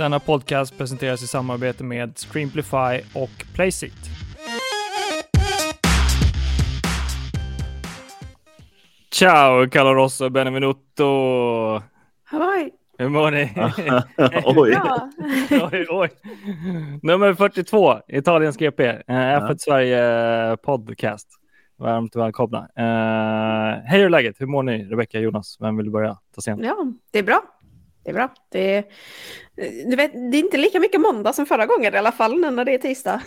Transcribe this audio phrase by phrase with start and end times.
[0.00, 3.92] Denna podcast presenteras i samarbete med Streamplify och Placeit.
[9.10, 11.04] Ciao, Carlo Rosso och Benvenuto!
[12.24, 12.70] Halloj!
[12.98, 13.52] Hur mår ni?
[14.44, 14.76] Oj.
[15.72, 16.10] Oj, oj.
[17.02, 21.28] Nummer 42, Italiens GP, eh, F1 Sverige podcast.
[21.78, 22.58] Varmt välkomna.
[22.58, 24.36] Eh, hej, hur är läget?
[24.38, 24.84] Hur mår ni?
[24.84, 26.18] Rebecka, Jonas, vem vill börja?
[26.34, 26.76] Ta ja,
[27.10, 27.42] det är bra.
[28.10, 28.34] Det är bra.
[28.52, 28.84] Det är,
[29.90, 32.50] du vet, det är inte lika mycket måndag som förra gången i alla fall, nu
[32.50, 33.20] när det är tisdag.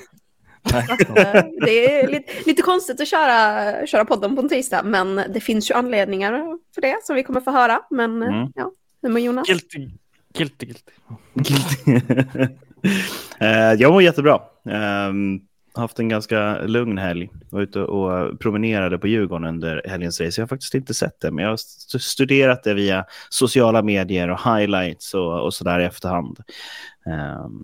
[0.73, 5.15] Att, eh, det är lite, lite konstigt att köra, köra podden på en tisdag, men
[5.29, 7.81] det finns ju anledningar för det som vi kommer få höra.
[7.89, 8.51] Men eh, Mm.
[8.55, 8.71] ja,
[9.01, 9.47] hur mår Jonas?
[9.47, 9.89] Guilty,
[10.37, 10.91] guilty, guilty.
[13.39, 14.41] Eh, jag mår jättebra.
[15.09, 15.41] Um,
[15.75, 17.29] haft en ganska lugn helg.
[17.49, 20.41] Var ute och promenerade på Djurgården under helgens race.
[20.41, 24.29] Jag har faktiskt inte sett det, men jag har st- studerat det via sociala medier
[24.29, 26.39] och highlights och, och sådär i efterhand.
[27.05, 27.63] Ehm,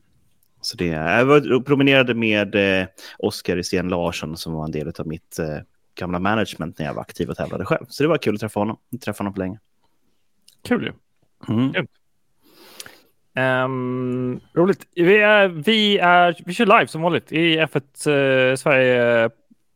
[0.62, 4.92] så det, jag var och promenerade med eh, Oskar Sten Larsson som var en del
[5.00, 5.58] av mitt eh,
[5.96, 7.86] gamla management när jag var aktiv och tävlade själv.
[7.90, 8.78] Så det var kul att träffa honom.
[8.92, 9.60] Inte träffa honom på länge.
[10.68, 10.92] Kul ju.
[11.54, 11.88] Mm.
[13.40, 14.88] Um, roligt.
[14.96, 19.24] Vi, är, vi, är, vi kör live som vanligt i F1 eh, Sverige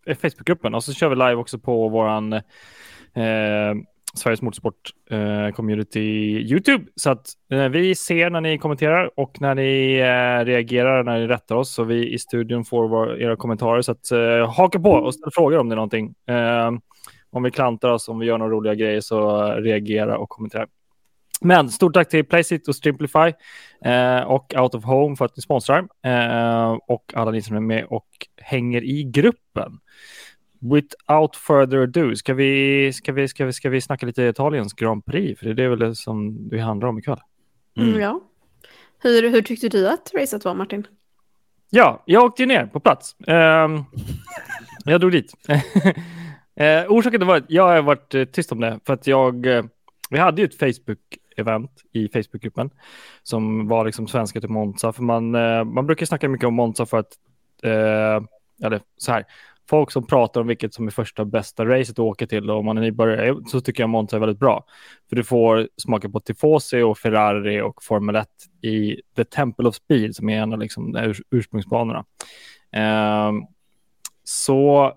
[0.05, 2.41] eh, Facebookgruppen och så kör vi live också på våran eh,
[4.15, 6.85] Sveriges Motorsport eh, Community YouTube.
[6.95, 11.27] Så att eh, vi ser när ni kommenterar och när ni eh, reagerar, när ni
[11.27, 11.73] rättar oss.
[11.73, 13.81] Så vi i studion får våra, era kommentarer.
[13.81, 14.09] Så att
[14.55, 16.15] haka på och ställ frågor om det är någonting.
[16.27, 16.81] Ehm,
[17.31, 20.67] om vi klantar oss, om vi gör några roliga grejer så reagera och kommentera.
[21.43, 23.33] Men stort tack till Placeit och Strimplify
[23.85, 27.59] eh, och Out of Home för att ni sponsrar eh, och alla ni som är
[27.59, 28.07] med och
[28.41, 29.79] hänger i gruppen.
[30.59, 35.05] Without further ado, ska vi, ska vi, ska vi, ska vi snacka lite Italiens Grand
[35.05, 35.39] Prix?
[35.39, 37.19] För det är väl det som det handlar om ikväll.
[37.77, 38.21] Mm, ja.
[39.03, 40.87] Hur, hur tyckte du att racet var, Martin?
[41.69, 43.15] Ja, jag åkte ju ner på plats.
[43.27, 43.83] Ehm,
[44.85, 45.33] jag drog dit.
[46.55, 49.63] eh, orsaken var att jag har varit tyst om det för att jag, eh,
[50.09, 50.55] vi hade ju ett
[51.37, 52.69] event i Facebookgruppen
[53.23, 54.93] som var liksom svenska till Monza.
[54.93, 57.13] För man, eh, man brukar snacka mycket om Monza för att,
[57.63, 58.23] eh,
[58.65, 59.25] eller så här,
[59.69, 62.65] folk som pratar om vilket som är första bästa racet att åka till och om
[62.65, 64.65] man är nybörjare eh, så tycker jag Monza är väldigt bra.
[65.09, 68.27] För du får smaka på Tifosi och Ferrari och Formel 1
[68.61, 72.05] i The Temple of Speed som är en av liksom ur ursprungsbanorna.
[72.71, 73.31] Eh,
[74.23, 74.93] så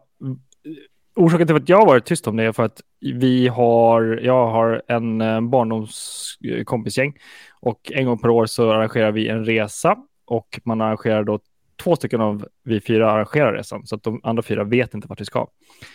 [1.16, 4.82] orsaken till att jag varit tyst om det är för att vi har, jag har
[4.88, 7.18] en eh, barndomskompisgäng
[7.60, 11.40] och en gång per år så arrangerar vi en resa och man arrangerar då
[11.82, 15.20] två stycken av vi fyra arrangerar resan så att de andra fyra vet inte vart
[15.20, 15.46] vi ska.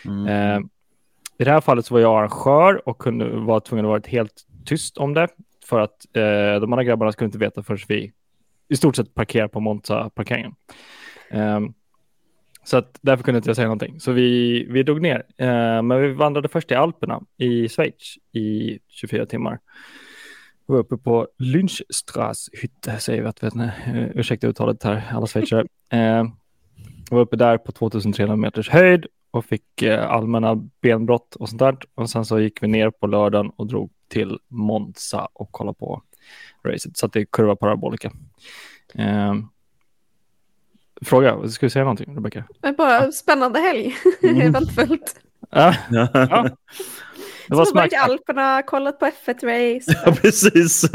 [0.05, 0.27] Mm.
[0.27, 0.61] Eh,
[1.37, 4.45] I det här fallet så var jag arrangör och kunde vara tvungen att vara helt
[4.65, 5.27] tyst om det
[5.65, 8.11] för att eh, de andra grabbarna skulle inte veta förrän vi
[8.69, 10.55] i stort sett parkerar på Monza-parkeringen.
[11.29, 11.73] Ehm,
[12.63, 13.99] så att därför kunde inte jag säga någonting.
[13.99, 15.23] Så vi, vi drog ner.
[15.37, 19.59] Eh, men vi vandrade först i Alperna i Schweiz i 24 timmar.
[20.67, 23.63] Vi var uppe på Lynchstraßhytte, säger vi att vet ni.
[23.65, 25.67] Uh, ursäkta uttalet här, alla schweizare.
[25.93, 26.23] Eh,
[27.09, 31.59] vi var uppe där på 2300 meters höjd och fick eh, allmänna benbrott och sånt
[31.59, 31.77] där.
[31.95, 36.01] Och sen så gick vi ner på lördagen och drog till Monza och kollade på
[36.63, 36.97] racet.
[36.97, 38.11] Så att det är kurva parabolica.
[38.95, 39.35] Eh,
[41.05, 42.43] fråga, ska du säga någonting Rebecka?
[42.61, 43.95] Det är bara spännande helg.
[44.23, 44.41] Mm.
[44.41, 45.15] Eventfullt.
[45.51, 46.07] Ja, ja.
[47.47, 47.95] det var i.
[47.95, 50.01] Alperna, kollat på F1-race.
[50.05, 50.83] ja, precis.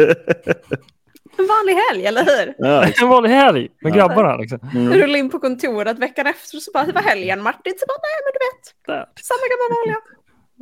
[1.39, 2.55] En vanlig helg, eller hur?
[2.59, 3.97] Ja, En vanlig helg med Ja.
[3.97, 4.37] grabbarna.
[4.37, 4.59] Liksom.
[4.75, 4.93] mm.
[4.93, 7.73] Rullade in på kontoret veckan efter och så bara, hur var helgen Martin?
[7.78, 9.06] Så bara, nej men du vet, Där.
[9.23, 10.00] samma gamla vanliga.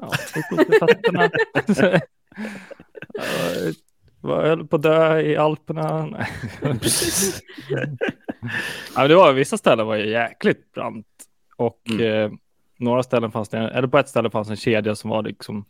[0.00, 0.10] Ja,
[4.28, 6.06] Jag höll på att dö i Alperna.
[6.06, 6.26] Nej.
[8.96, 11.06] ja, det var, vissa ställen var ju jäkligt brant.
[11.56, 12.30] Och eh,
[12.78, 15.64] några ställen fanns det, eller på ett ställe fanns en kedja som var liksom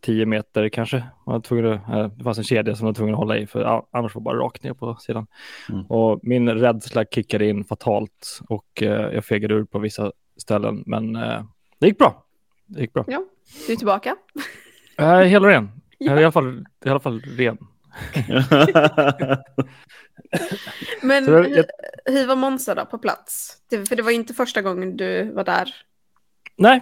[0.00, 0.96] 10 meter kanske.
[0.96, 3.46] Man var tvungen eh, det fanns en kedja som man var tvungen att hålla i
[3.46, 5.26] för annars var det bara rakt ner på sidan.
[5.68, 5.86] Mm.
[5.86, 10.82] Och min rädsla kickade in fatalt och eh, jag fegade ur på vissa ställen.
[10.86, 11.44] Men eh,
[11.78, 12.24] det gick bra.
[12.66, 13.04] Det gick bra.
[13.08, 13.24] Ja,
[13.66, 14.16] du är tillbaka.
[14.96, 15.70] Jag är hel och ren.
[15.98, 16.20] Ja.
[16.20, 17.58] i alla fall, i alla fall ren.
[21.02, 21.64] Men Så hur,
[22.04, 23.56] hur var Monza då på plats?
[23.70, 25.74] Det, för det var inte första gången du var där.
[26.56, 26.80] Nej,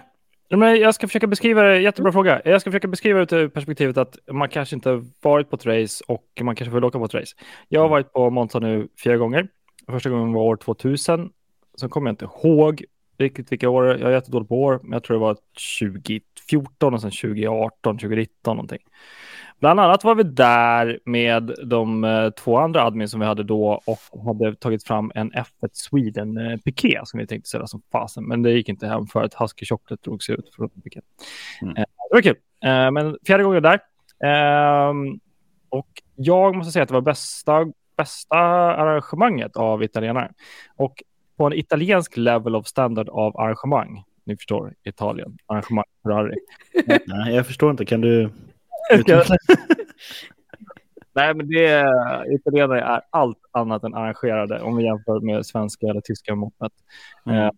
[0.49, 1.81] men jag ska försöka beskriva det.
[1.81, 2.41] Jättebra fråga.
[2.45, 6.03] Jag ska försöka beskriva det ur perspektivet att man kanske inte varit på ett race
[6.07, 7.35] och man kanske vill åka på ett race.
[7.67, 9.47] Jag har varit på Monza nu fyra gånger.
[9.87, 11.29] Första gången var år 2000.
[11.79, 12.85] Sen kommer jag inte ihåg
[13.17, 13.85] riktigt vilka år.
[13.85, 15.37] Jag är jättedålig på år, men jag tror det var
[15.79, 18.79] 2014 och sen 2018, 2019 någonting.
[19.59, 23.81] Bland annat var vi där med de eh, två andra admin som vi hade då
[23.85, 28.27] och hade tagit fram en F1 Sweden eh, piké som vi tänkte sälja som fasen.
[28.27, 31.01] Men det gick inte hem för att Husky Chocolate drog sig ut från piké.
[31.61, 31.77] Mm.
[31.77, 32.37] Eh, det var kul.
[32.63, 33.79] Eh, men fjärde gången där.
[34.25, 35.19] Ehm,
[35.69, 37.65] och jag måste säga att det var bästa,
[37.97, 40.31] bästa arrangemanget av italienare.
[40.75, 41.03] Och
[41.37, 44.03] på en italiensk level of standard av arrangemang.
[44.23, 46.35] Ni förstår, Italien, arrangemang Ferrari.
[47.07, 47.85] Nej, jag förstår inte.
[47.85, 48.29] Kan du...
[51.15, 51.85] Nej, men det
[52.35, 56.51] italienare är allt annat än arrangerade om vi jämför med svenska eller tyska mätt.
[57.25, 57.39] Mm.
[57.39, 57.49] Eh,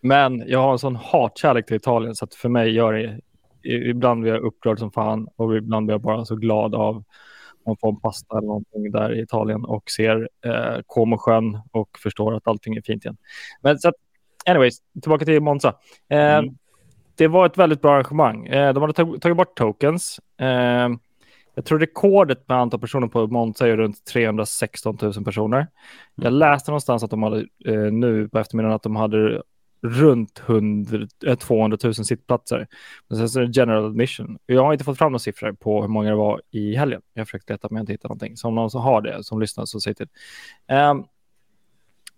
[0.00, 3.20] Men jag har en sån hatkärlek till Italien så att för mig gör det
[3.64, 7.04] ibland blir jag upprörd som fan och ibland blir jag bara så glad av
[7.66, 12.34] man får en pasta eller någonting där i Italien och ser eh, Comosjön och förstår
[12.36, 13.16] att allting är fint igen.
[13.60, 13.94] Men så att,
[14.46, 15.68] anyways, tillbaka till Monza.
[16.08, 16.56] Eh, Mm.
[17.16, 18.46] Det var ett väldigt bra arrangemang.
[18.46, 20.20] Eh, de hade tag- tagit bort tokens.
[20.40, 20.88] Eh,
[21.54, 25.66] jag tror rekordet med antal personer på Monza är runt 316 000 personer.
[26.14, 29.42] Jag läste någonstans att de hade eh, nu på eftermiddagen att de hade
[29.82, 32.66] runt 100, eh, 200 000 sittplatser.
[33.08, 34.38] Men sen så är det general admission.
[34.46, 37.02] Jag har inte fått fram några siffror på hur många det var i helgen.
[37.14, 38.36] Jag har försökt leta men jag inte hittat någonting.
[38.36, 40.08] Så om någon som har det som lyssnar så säg till.
[40.72, 41.04] Um,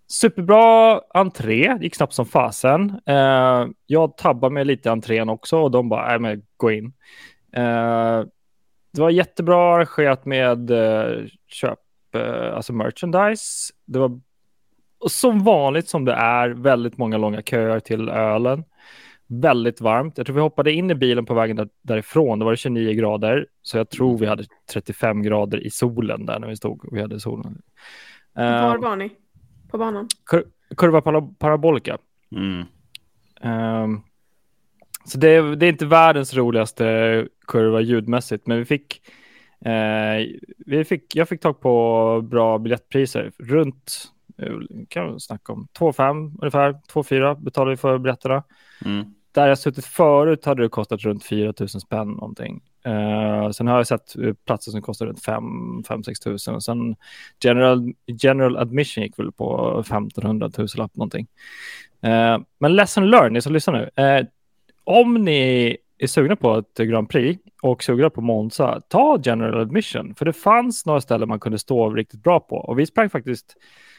[0.06, 3.00] superbra entré, gick snabbt som fasen.
[3.06, 6.92] Eh, jag tabbade mig lite i entrén också och de bara, nej men gå in.
[7.52, 8.24] Eh,
[8.92, 11.78] det var jättebra arrangerat med eh, köp,
[12.14, 13.72] eh, alltså merchandise.
[13.84, 14.20] Det var
[15.08, 18.64] som vanligt som det är väldigt många långa köer till ölen.
[19.26, 20.18] Väldigt varmt.
[20.18, 22.38] Jag tror vi hoppade in i bilen på vägen där, därifrån.
[22.38, 26.38] Det var det 29 grader, så jag tror vi hade 35 grader i solen där
[26.38, 26.88] när vi stod.
[26.92, 27.62] Vi hade solen.
[28.34, 29.10] Var Uh, var ni?
[29.74, 30.08] På banan?
[30.26, 30.44] kur
[30.76, 31.98] kurva para parabolica.
[32.32, 32.66] Mm.
[33.40, 34.00] Ehm,
[35.04, 39.02] så det, det är inte världens roligaste kurva ljudmässigt, men vi fick,
[39.64, 40.26] eh,
[40.66, 43.32] vi fick, jag fick tag på bra biljettpriser.
[43.38, 44.52] Runt, eh,
[44.88, 48.42] kan vi snacka om, 2,5 ungefär, 2,4 betalade vi för biljetterna.
[48.84, 49.14] Mm.
[49.32, 52.62] Där jag suttit förut hade det kostat runt 4 000 spänn någonting.
[52.88, 55.26] Uh, sen har jag sett eh, platser som kostar runt
[55.86, 56.54] 5-6 tusen.
[56.54, 56.96] Och sen
[57.44, 61.26] general, general admission gick väl på 1500 tusenlapp någonting.
[62.06, 64.02] Uh, men lesson learned, ni som lyssnar nu.
[64.04, 64.26] Uh,
[64.84, 70.14] om ni är sugna på ett Grand Prix och sugna på Monza, ta general admission.
[70.14, 72.56] För det fanns några ställen man kunde stå riktigt bra på.
[72.56, 73.56] Och vi sprang faktiskt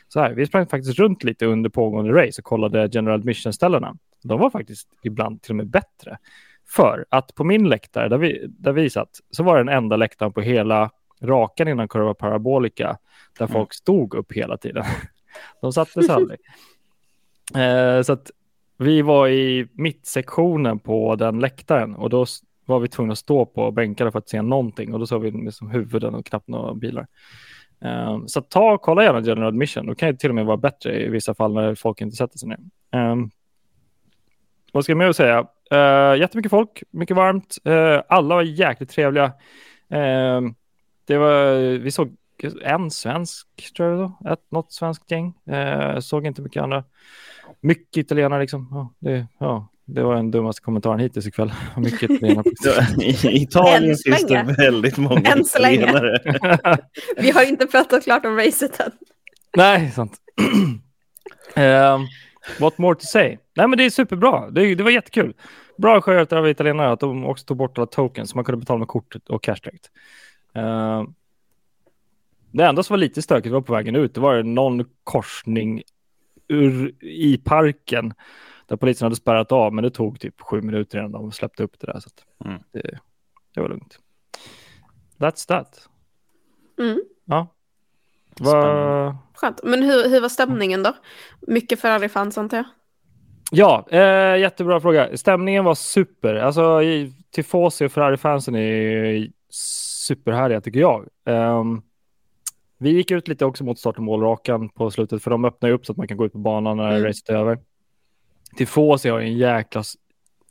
[0.08, 3.96] så här, vi sprang faktiskt runt lite under pågående race och kollade general admission-ställena.
[4.24, 6.18] De var faktiskt ibland till och med bättre.
[6.68, 9.96] För att på min läktare, där vi, där vi satt, så var det den enda
[9.96, 10.92] läktaren på hela
[11.22, 12.98] rakan innan kurva parabolica,
[13.40, 14.84] där folk stod upp hela tiden.
[15.62, 16.40] De satte sig aldrig.
[17.56, 18.32] Eh, så att
[18.78, 22.26] vi var i mittsektionen på den läktaren och då
[22.66, 25.32] var vi tvungna att stå på bänkarna för att se någonting och då såg vi
[25.32, 27.08] liksom huvuden och knappt några bilar.
[27.80, 29.86] Um, så ta och kolla gärna general admission.
[29.86, 32.38] Det kan ju till och med vara bättre i vissa fall när folk inte sätter
[32.38, 32.60] sig ner.
[33.12, 33.32] Um,
[34.72, 35.48] vad ska jag mer säga?
[35.74, 37.58] Uh, jättemycket folk, mycket varmt.
[37.68, 39.34] Uh, alla var jäkligt trevliga.
[39.90, 40.56] Um,
[41.08, 42.16] det var, vi såg
[42.64, 44.34] en svensk, tror jag var.
[44.34, 45.34] Ett, något svenskt gäng.
[45.52, 46.84] Uh, såg inte mycket andra.
[47.62, 48.68] Mycket italienare liksom.
[48.72, 51.54] Ja, det, ja, det var den dummaste kommentaren hittills ikväll.
[51.78, 52.44] Mycket italienare.
[53.04, 55.76] I Italien finns det väldigt många Än så länge.
[55.76, 56.78] italienare.
[57.18, 58.92] Vi har inte pratat klart om racet än.
[59.58, 60.18] Nej, sant.
[62.60, 63.38] what more to say?
[63.56, 64.50] Nej, men det är superbra.
[64.50, 65.34] Det, det var jättekul.
[65.78, 68.80] Bra skönt av italienare att de också tog bort alla tokens så man kunde betala
[68.80, 69.92] med kortet och cash direkt.
[70.54, 71.14] Ehm,
[72.52, 74.14] det enda som var lite stökigt var på vägen ut.
[74.14, 75.82] Det var någon korsning
[76.48, 78.14] ur, i parken
[78.68, 81.80] där polisen hade spärrat av, men det tog typ sju minuter innan de släppte upp
[81.80, 82.00] det där.
[82.00, 82.62] Så att Mm.
[82.72, 83.00] det,
[83.54, 84.00] det var lugnt.
[85.18, 85.90] That's that.
[86.80, 87.02] Mm.
[87.26, 87.48] Ja.
[88.40, 89.16] Vad...
[89.34, 89.60] Skönt.
[89.64, 90.94] Men hur, hur var stämningen då?
[91.48, 92.66] Mycket Ferrari-fans antar jag?
[93.52, 95.18] Ja, eh, jättebra fråga.
[95.18, 96.36] Stämningen var super.
[96.36, 96.82] Alltså,
[97.32, 99.28] Tifosi och Ferrari-fansen är
[100.06, 101.08] superhärliga tycker jag.
[101.26, 101.82] Ehm,
[102.78, 105.76] vi gick ut lite också mot start och målrakan på slutet, för de öppnar ju
[105.76, 107.04] upp så att man kan gå ut på banan när Mm.
[107.04, 107.60] racet är över.
[108.58, 109.84] Tifosi har en jäkla...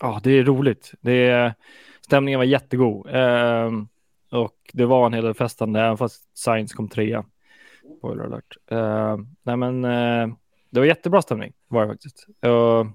[0.01, 0.93] Ja, det är roligt.
[1.01, 1.55] Det är...
[2.01, 3.09] Stämningen var jättegod.
[3.11, 3.89] Ehm,
[4.31, 7.25] och det var en hel del festande, även fast Science kom trea.
[7.99, 8.57] Spoiler alert.
[8.71, 10.35] Ehm, nej, men eh,
[10.71, 12.27] det var jättebra stämning, var det faktiskt.
[12.41, 12.87] Och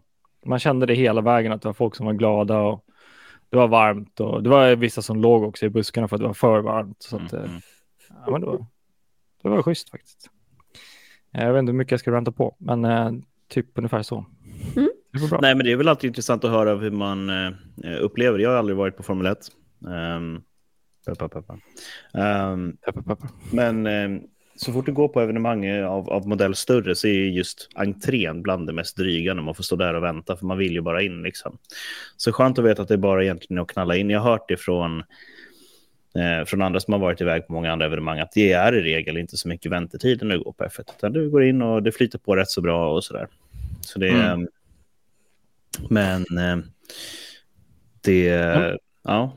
[0.50, 2.86] man kände det hela vägen, att det var folk som var glada och
[3.50, 4.19] det var varmt.
[4.19, 7.03] Och det var vissa som låg också i buskarna för att det var för varmt.
[7.03, 7.62] Så att, eh, Mm.
[8.25, 8.65] ja, men det, var,
[9.43, 10.29] det var schysst faktiskt.
[11.31, 14.25] Jag vet inte hur mycket jag ska ränta på, men typ ungefär så.
[14.75, 14.89] Mm.
[15.13, 15.39] Det var bra.
[15.41, 17.29] Nej, men det är väl alltid intressant att höra hur man
[18.01, 18.43] upplever det.
[18.43, 19.38] Jag har aldrig varit på Formel 1.
[20.17, 20.43] Um,
[21.05, 21.53] Peppa, peppa.
[22.13, 23.27] Um, Peppa, peppa.
[23.53, 24.22] men um,
[24.62, 28.68] så fort du går på evenemang av, av modell större så är just entrén bland
[28.68, 31.01] det mest dryga när man får stå där och vänta för man vill ju bara
[31.01, 31.58] in liksom.
[32.18, 34.10] Så skönt att veta att det är bara egentligen att knalla in.
[34.10, 35.00] Jag har hört det från,
[36.16, 38.82] eh, från andra som har varit iväg på många andra evenemang att det är i
[38.82, 41.84] regel inte så mycket väntetid när du går på F1 utan du går in och
[41.84, 43.28] det flyter på rätt så bra och sådär.
[43.82, 44.34] Så det är...
[44.34, 44.48] Mm.
[45.89, 46.66] Men eh,
[48.01, 48.30] det...
[48.30, 48.78] Mm.
[49.04, 49.34] Ja.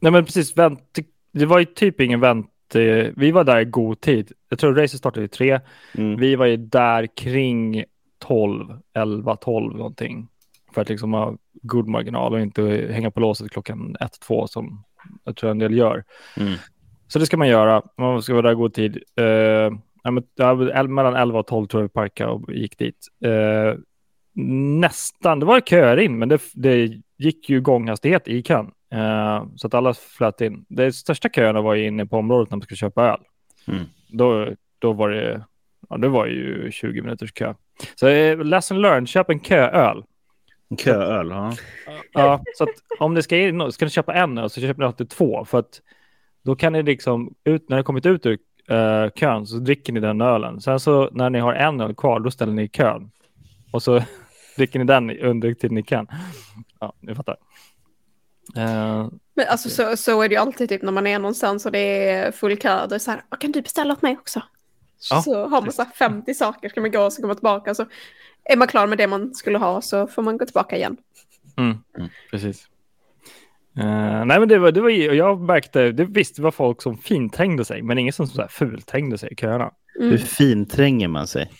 [0.00, 0.98] Nej men precis, vänt,
[1.32, 2.48] det var ju typ ingen vänt.
[2.76, 4.32] Eh, Vi var där i god tid.
[4.48, 5.60] Jag tror racet startade i tre.
[5.98, 6.16] Mm.
[6.16, 7.84] Vi var ju där kring
[8.18, 10.28] 12, 11, 12 någonting.
[10.74, 14.84] För att liksom ha god marginal och inte hänga på låset klockan 1, 2 som
[15.24, 16.04] jag tror en del gör.
[16.36, 16.52] Mm.
[17.08, 17.82] Så det ska man göra.
[17.98, 19.02] Man ska vara där i god tid.
[20.74, 23.08] El- mellan 11 och 12 tror jag vi parkade och gick dit.
[23.24, 23.78] Eh,
[24.80, 28.70] nästan, det var köer in, men det, det gick ju gånghastighet i kön.
[28.92, 30.64] Eh, så att alla flöt in.
[30.68, 33.20] De största köerna var ju inne på området när man skulle köpa öl.
[33.68, 33.84] Mm.
[34.08, 35.44] Då, då var det,
[35.88, 37.54] ja, det var ju 20 minuters kö.
[37.94, 40.04] Så eh, lesson learned, köp en kööl.
[40.70, 41.52] En Kööl, ja.
[42.12, 44.86] Ja, så att om det ska in, ska ni köpa en öl så köper ni
[44.86, 45.44] alltid två.
[45.44, 45.80] För att
[46.42, 50.00] då kan ni liksom, ut, när ni kommit ut ur eh, kön så dricker ni
[50.00, 50.60] den ölen.
[50.60, 53.10] Sen så när ni har en öl kvar, då ställer ni i kön.
[53.70, 54.02] Och så
[54.56, 56.06] dricker ni den under tiden ni kan.
[56.80, 57.36] Ja, ni fattar.
[58.56, 61.72] Eh, Men alltså så, så är det ju alltid typ när man är någonstans och
[61.72, 62.76] det är full kö.
[62.78, 64.42] Då är det så här, "Ah, kan du beställa åt mig också?
[65.10, 67.74] Ja, så har man så här 50 saker, ska man gå och så man tillbaka.
[67.74, 67.86] Så
[68.44, 70.96] är man klar med det man skulle ha så får man gå tillbaka igen.
[71.56, 72.08] Mm, Mm.
[72.30, 72.68] precis.
[73.78, 76.98] Eh, nej, men det var, det var, jag märkte, det visst det var folk som
[76.98, 79.70] finträngde sig, men ingen som så här fulträngde sig i köerna.
[79.98, 80.10] Mm.
[80.10, 81.50] Hur fintränger man sig?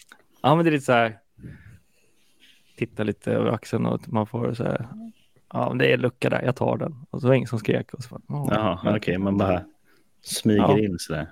[0.42, 1.18] Ja, men det är lite så här,
[2.76, 4.88] titta lite över axeln och man får så här,
[5.52, 6.94] ja, men det är lucka där, jag tar den.
[7.10, 7.94] Och så var det ingen som skrek.
[7.94, 9.60] Och så, bara, "Åh." Jaha, okej, man bara
[10.22, 10.78] smyger Ja.
[10.78, 11.26] in sådär.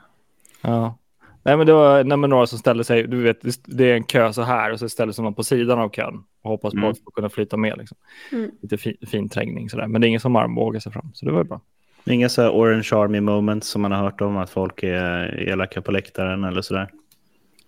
[0.62, 0.94] Ja.
[1.42, 4.04] Nej, men det var nej, men några som ställde sig, du vet, det- är en
[4.04, 6.78] kö så här och så ställer sig någon på sidan av kön och hoppas på
[6.78, 6.90] Mm.
[6.90, 7.78] att få kunna flyta med.
[7.78, 7.96] Liksom.
[8.32, 8.50] Mm.
[8.62, 11.32] Lite fin, fin trängning sådär, men det är ingen som armbågar sig fram, så det
[11.32, 11.60] var ju bra.
[12.04, 15.82] Inga så här orange army moments som man har hört om, att folk är elaka
[15.82, 16.88] på läktaren eller sådär.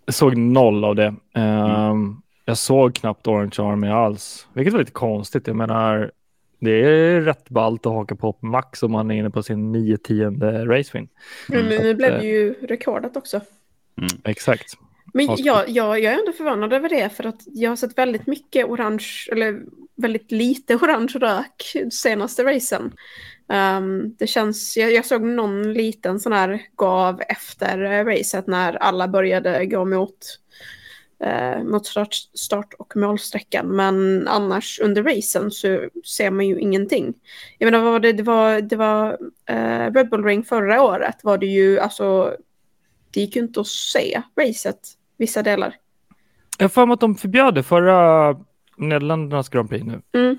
[0.05, 1.15] Jag såg noll av det.
[1.35, 5.47] Ehm, Jag såg knappt Orange Army alls, vilket var lite konstigt.
[5.47, 6.11] Jag menar,
[6.63, 10.67] det är rätt ballt att haka på Max om man är inne på sin 9-10
[10.67, 11.09] racewin.
[11.49, 13.41] Men nu blev eh, det ju rekordat också.
[14.25, 14.73] Exakt.
[15.15, 18.27] Men jag, jag, jag är ändå förvånad över det för att jag har sett väldigt
[18.27, 19.61] mycket orange, eller
[19.97, 22.93] väldigt lite orange rök senaste racen.
[23.49, 29.09] Ehm, det känns, jag, jag såg någon liten sån här gav efter racet när alla
[29.09, 30.19] började gå mot,
[31.27, 33.67] uh, mot start, start och målsträckan.
[33.67, 37.15] Men annars under racen så ser man ju ingenting.
[37.59, 41.17] Jag menar, vad var det, det var, det var eh, Red Bull Ring förra året
[41.23, 42.37] var det ju alltså
[43.13, 44.79] det gick ju inte att se racet
[45.17, 45.77] vissa delar.
[46.59, 48.37] Jag har för mig att de förbjöd det förra
[48.77, 50.03] Nederländernas Grand Prix nu.
[50.13, 50.37] Mm,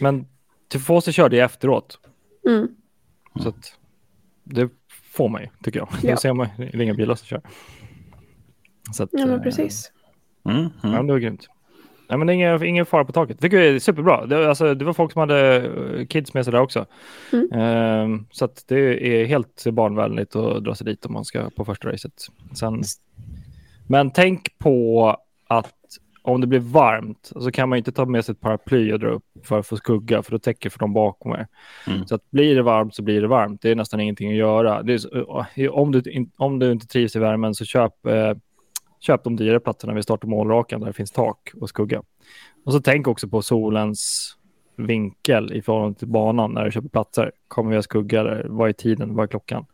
[0.00, 0.26] Men
[0.68, 1.98] Tifosi körde ju efteråt.
[2.46, 2.68] mm.
[3.42, 3.78] Så att
[4.44, 4.70] det
[5.12, 5.88] får man ju, tycker jag.
[6.02, 6.10] Ja.
[6.10, 7.42] Då ser man det är inga bilar som kör.
[8.92, 9.92] Så att, Ja, men eh, precis.
[10.44, 11.06] Mm, Ja, mm.
[11.06, 11.48] det var grymt.
[12.08, 13.40] Nej, men det är ingen, ingen fara på taket.
[13.40, 14.26] Tycker jag är superbra.
[14.26, 16.86] Det, alltså, det var folk som hade eh, kids med sig där också.
[17.32, 17.52] Mm.
[17.52, 21.64] Ehm, så att det är helt barnvänligt att dra sig dit om man ska på
[21.64, 22.12] första racet.
[22.54, 22.82] Sen,
[23.86, 25.16] men tänk på
[25.48, 25.74] att
[26.22, 29.08] om det blir varmt så kan man inte ta med sig ett paraply och dra
[29.08, 31.46] upp för att få skugga, för då täcker för dem bakom er.
[31.86, 32.06] Mm.
[32.06, 33.62] Så att blir det varmt så blir det varmt.
[33.62, 34.82] Det är nästan ingenting att göra.
[34.82, 35.18] Det är,
[35.56, 38.34] eh, om, du, om du inte trivs i värmen så köp, eh,
[39.02, 42.02] köp de dyrare platserna vid start och målrakan där det finns tak och skugga.
[42.64, 44.32] Och så tänk också på solens
[44.76, 47.32] vinkel i förhållande till banan när du köper platser.
[47.48, 48.46] Kommer vi ha skugga där?
[48.48, 49.14] Vad är tiden?
[49.14, 49.66] Vad är klockan?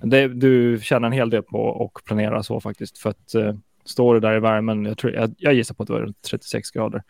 [0.00, 2.98] Det, du tjänar en hel del på att planera så faktiskt.
[2.98, 3.54] För att eh,
[3.84, 6.22] står du där i värmen, jag, tror, jag, jag gissar på att det var runt
[6.22, 7.02] 36 grader.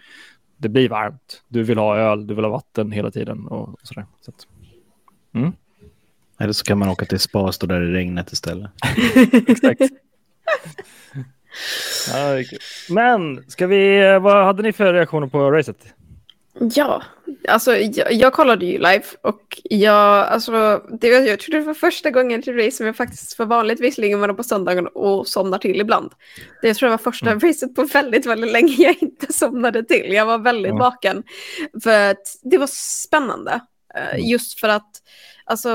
[0.57, 1.43] Det blir varmt.
[1.49, 4.07] Du vill ha öl, du vill ha vatten hela tiden och, och sådär.
[4.21, 4.47] Så att,
[6.39, 8.71] Eller så kan man åka till spa och stå där i regnet istället.
[9.49, 9.81] Exakt.
[12.13, 12.43] Ja.
[12.89, 15.77] Men ska vi, vad hade ni för reaktioner på racet?
[16.75, 17.03] Ja,
[17.49, 22.11] alltså jag, jag kollade ju live och jag, alltså, det, jag tror det var första
[22.11, 25.59] gången till race som jag faktiskt för vanligt visserligen var det på söndagen och somnar
[25.59, 26.13] till ibland.
[26.63, 27.41] Det tror jag var första Mm.
[27.41, 30.13] racet på väldigt, väldigt länge jag inte somnade till.
[30.13, 30.79] Jag var väldigt Ja.
[30.79, 31.23] vaken
[31.83, 32.71] för att det var
[33.05, 33.61] spännande.
[33.95, 34.27] Eh, Mm.
[34.27, 34.91] Just för att
[35.45, 35.71] alltså,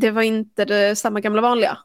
[0.00, 1.78] det var inte det samma gamla vanliga.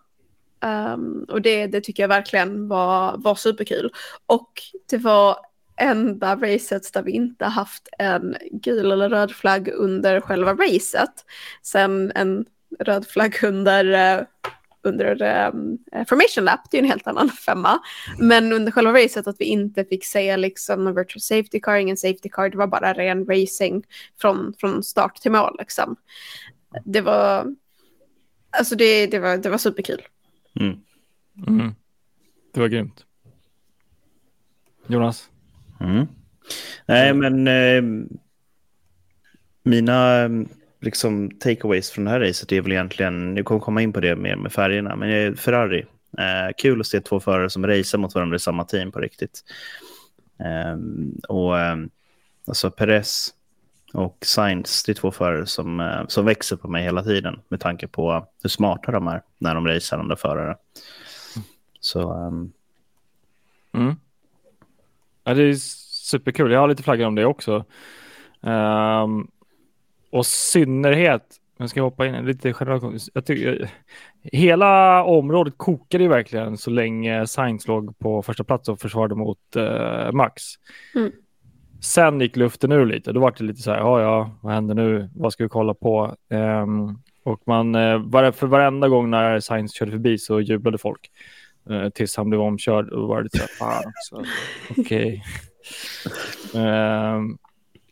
[0.66, 3.92] Um, och det, det tycker jag verkligen var, var superkul.
[4.26, 4.52] Och
[4.90, 5.38] det var
[5.82, 11.26] enda racet där vi inte haft en gul eller röd flagg under själva racet
[11.62, 12.46] sen en
[12.80, 13.86] röd flagg under,
[14.20, 14.26] uh,
[14.84, 15.78] under um,
[16.08, 17.80] formation lap, det är en helt annan femma.
[18.20, 21.98] Men under själva racet att vi inte fick se liksom en virtual safety car, ingen
[21.98, 23.86] safety car, det var bara ren racing
[24.22, 25.96] från, från start till mål liksom.
[26.86, 27.56] Det var,
[28.50, 30.02] alltså det, det, var, det var superkul.
[30.60, 30.80] Mm.
[31.48, 31.76] Mm.
[32.54, 33.06] Det var grymt.
[34.88, 35.30] Jonas?
[35.80, 36.08] Mm.
[36.86, 38.06] Nej, men eh,
[39.64, 40.30] mina
[40.82, 44.16] liksom, takeaways från det här racet är väl egentligen, nu kommer komma in på det
[44.16, 45.86] mer med färgerna, men Ferrari.
[46.18, 49.42] Eh, kul att se två förare som racear mot varandra i samma team på riktigt.
[50.40, 50.78] Eh,
[51.28, 51.78] och eh,
[52.48, 53.34] alltså Perez
[53.94, 57.60] och Sainz, det är två förare som, eh, som växer på mig hela tiden med
[57.60, 60.58] tanke på hur smarta de är när de racear andra förare.
[61.80, 62.14] Så...
[62.14, 62.54] Um...
[63.74, 63.96] Mm.
[65.24, 66.52] Ja, det är superkul.
[66.52, 67.66] Jag har lite flaggor om det också.
[68.42, 69.32] Um,
[70.10, 71.24] och synnerhet,
[71.58, 73.10] jag ska hoppa in lite generellt.
[73.14, 73.70] Jag tycker,
[74.22, 79.56] hela området kokade ju verkligen så länge Sainz låg på första plats och försvarade mot
[79.58, 80.44] uh, Max.
[80.96, 81.12] Mm.
[81.82, 83.12] Sen gick luften ur lite.
[83.12, 85.10] Då var det lite så här, ja, ja, vad händer nu?
[85.16, 86.16] Vad ska vi kolla på?
[86.30, 91.12] Um, och man, uh, för varenda gång när Sainz körde förbi så jublade folk.
[91.70, 94.32] Uh, tills han blev omkörd och var det så här, fan också.
[94.82, 95.24] Okej.
[96.52, 96.62] Okay.
[97.16, 97.38] Um,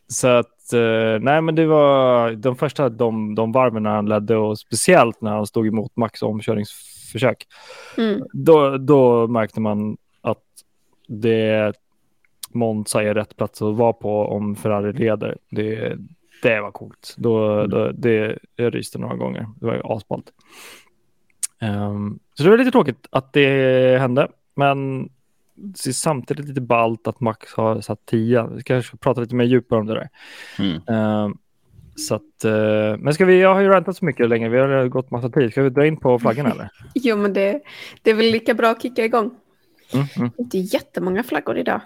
[0.08, 4.36] så att uh, nej, men det var de första de, de varven när han ledde
[4.36, 7.46] och speciellt när han stod emot Max omkörningsförsök.
[7.98, 8.22] Mm.
[8.32, 10.44] Då, då märkte man att
[11.08, 11.74] det
[12.54, 15.36] Monza är rätt plats att vara på om Ferrari leder.
[15.50, 15.96] Det,
[16.42, 17.14] det var coolt.
[17.18, 17.70] Då, mm.
[17.70, 19.46] då, det, det ryste några gånger.
[19.60, 20.32] Det var ju asballt.
[21.62, 25.08] Um, så det var lite tråkigt att det hände, men
[25.54, 28.46] det är samtidigt lite ballt att Max har satt 10.
[28.46, 30.08] Vi kanske prata lite mer djupare om det där.
[30.58, 30.98] Mm.
[31.24, 31.38] Um,
[31.96, 34.88] så att, uh, men ska vi, jag har ju rantat så mycket länge, vi har
[34.88, 35.52] gått massa tid.
[35.52, 36.68] Ska vi dra in på flaggan eller?
[36.94, 37.62] jo, men det,
[38.02, 39.30] det är väl lika bra att kicka igång.
[39.92, 40.30] Mm, mm.
[40.36, 41.80] Det är jättemånga flaggor idag.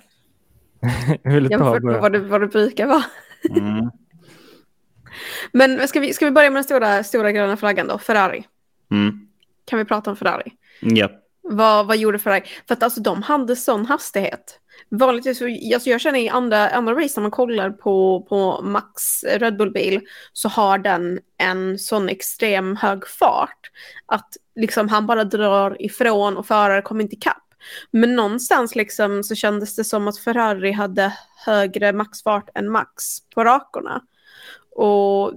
[1.51, 3.05] Jämfört med vad det, vad det brukar vara.
[3.51, 3.91] Mm.
[5.53, 8.45] Men ska vi, ska vi börja med den stora, stora gröna flaggan då, Ferrari?
[8.91, 9.29] Mm.
[9.65, 10.53] Kan vi prata om Ferrari?
[10.81, 11.09] Ja.
[11.43, 12.43] Vad, vad gjorde Ferrari?
[12.69, 14.61] För att alltså de hade sån hastighet.
[14.89, 15.43] Vanligtvis,
[15.75, 20.01] alltså jag känner i andra, andra race när man kollar på, på Max Red Bull-bil
[20.33, 23.71] så har den en sån extrem hög fart
[24.07, 27.44] att liksom han bara drar ifrån och förare kommer inte ikapp.
[27.91, 33.45] Men någonstans liksom så kändes det som att Ferrari hade högre maxfart än Max på
[33.45, 34.03] rakorna.
[34.71, 35.33] Och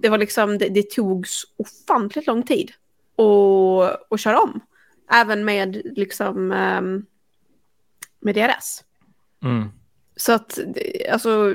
[0.00, 2.72] det var liksom, det, det tog ofantligt lång tid
[3.16, 4.60] att, att köra om.
[5.10, 7.06] Även med liksom um,
[8.20, 8.84] med DRS.
[9.42, 9.68] Mm.
[10.16, 10.58] Så att
[11.10, 11.54] alltså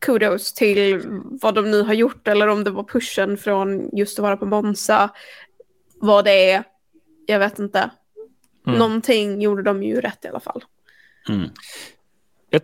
[0.00, 1.02] kudos till
[1.42, 4.46] vad de nu har gjort eller om det var pushen från just att vara på
[4.46, 5.10] Monza.
[5.94, 6.64] Vad det är,
[7.26, 7.90] jag vet inte.
[8.66, 8.78] Mm.
[8.78, 10.64] Någonting gjorde de ju rätt i alla fall.
[11.28, 11.48] Mm.
[12.50, 12.62] Jag,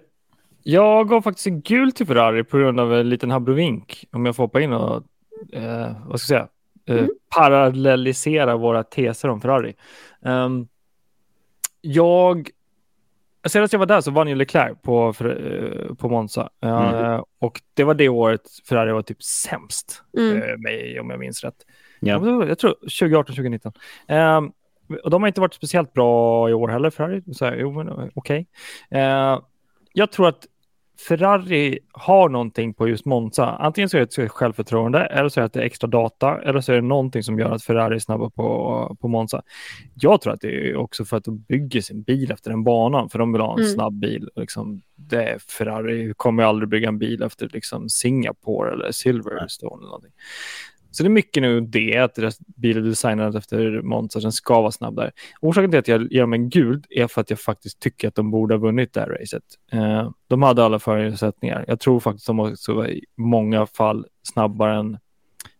[0.62, 4.04] jag gav faktiskt en gul till Ferrari på grund av en liten habrovink.
[4.12, 5.04] Om jag får hoppa in och
[5.52, 6.48] eh, vad ska jag säga?
[6.88, 7.10] Eh, mm.
[7.36, 9.74] parallellisera våra teser om Ferrari.
[10.20, 10.68] Um,
[11.80, 12.50] jag
[13.46, 16.48] Senast jag var där så vann ju Leclerc på, för, på Monza.
[16.60, 16.94] Mm.
[16.94, 20.36] Uh, och det var det året Ferrari var typ sämst, mm.
[20.36, 21.54] uh, mig, om jag minns rätt.
[22.00, 22.44] Ja.
[22.46, 23.72] Jag tror 2018, 2019.
[25.04, 27.22] Och de har inte varit speciellt bra i år heller, Ferrari.
[28.14, 28.14] okej.
[28.14, 28.46] Okay.
[29.02, 29.40] Uh,
[29.92, 30.46] jag tror att
[31.08, 33.46] Ferrari har någonting på just Monza.
[33.46, 36.76] Antingen så är det ett självförtroende eller så är det extra data eller så är
[36.76, 39.42] det någonting som gör att Ferrari är snabba på, på Monza.
[39.94, 43.08] Jag tror att det är också för att de bygger sin bil efter den banan
[43.08, 43.72] för de vill ha en mm.
[43.72, 44.30] snabb bil.
[44.36, 50.12] Liksom, det Ferrari kommer aldrig bygga en bil efter liksom Singapore eller Silverstone eller någonting.
[50.90, 54.60] Så det är mycket nu det, att deras bil är designad efter Monza, den ska
[54.60, 55.12] vara snabb där.
[55.40, 58.14] Orsaken till att jag ger dem en guld är för att jag faktiskt tycker att
[58.14, 59.42] de borde ha vunnit det här racet.
[59.72, 61.64] Eh, de hade alla förutsättningar.
[61.68, 64.98] Jag tror faktiskt de också var i många fall snabbare än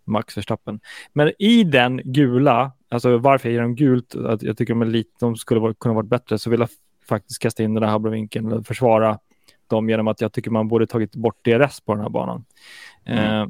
[0.04, 0.80] Max Verstappen.
[1.12, 4.86] Men i den gula, alltså varför jag ger dem gult, att jag tycker de, är
[4.86, 6.68] lite, de skulle vara, kunna varit bättre, så vill jag
[7.08, 9.18] faktiskt kasta in den här habrovinkeln och försvara
[9.66, 12.44] dem genom att jag tycker man borde tagit bort DRS på den här banan.
[13.04, 13.42] Mm.
[13.42, 13.48] Eh,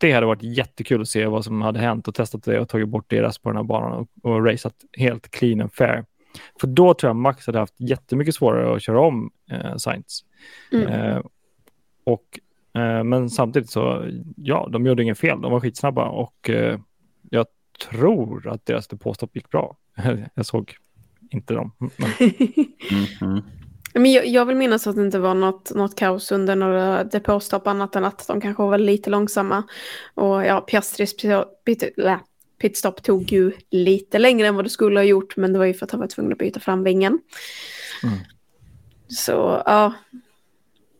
[0.00, 2.88] det hade varit jättekul att se vad som hade hänt och testat det och tagit
[2.88, 6.04] bort deras på den här banan och, och raceat helt clean and fair.
[6.60, 10.24] För då tror jag Max hade haft jättemycket svårare att köra om eh, Sainz.
[10.72, 10.86] Mm.
[10.88, 11.22] Eh,
[12.04, 12.40] och,
[12.74, 15.40] eh, men samtidigt så, ja, de gjorde inget fel.
[15.40, 16.78] De var skitsnabba och eh,
[17.30, 17.46] jag
[17.90, 19.76] tror att deras depåstopp gick bra.
[20.34, 20.76] jag såg
[21.30, 21.72] inte dem.
[21.78, 21.90] Men...
[22.20, 23.42] mm -hmm.
[23.94, 27.66] Men jag, jag vill minnas att det inte var något, något kaos under några depåstopp
[27.66, 29.62] annat än att de kanske var lite långsamma.
[30.14, 31.16] Och ja, Piastris
[31.64, 31.84] pit,
[32.60, 35.74] pitstop tog ju lite längre än vad det skulle ha gjort men det var ju
[35.74, 37.18] för att han var tvungen att byta fram vingen.
[38.02, 38.18] Mm.
[39.08, 39.94] Så ja,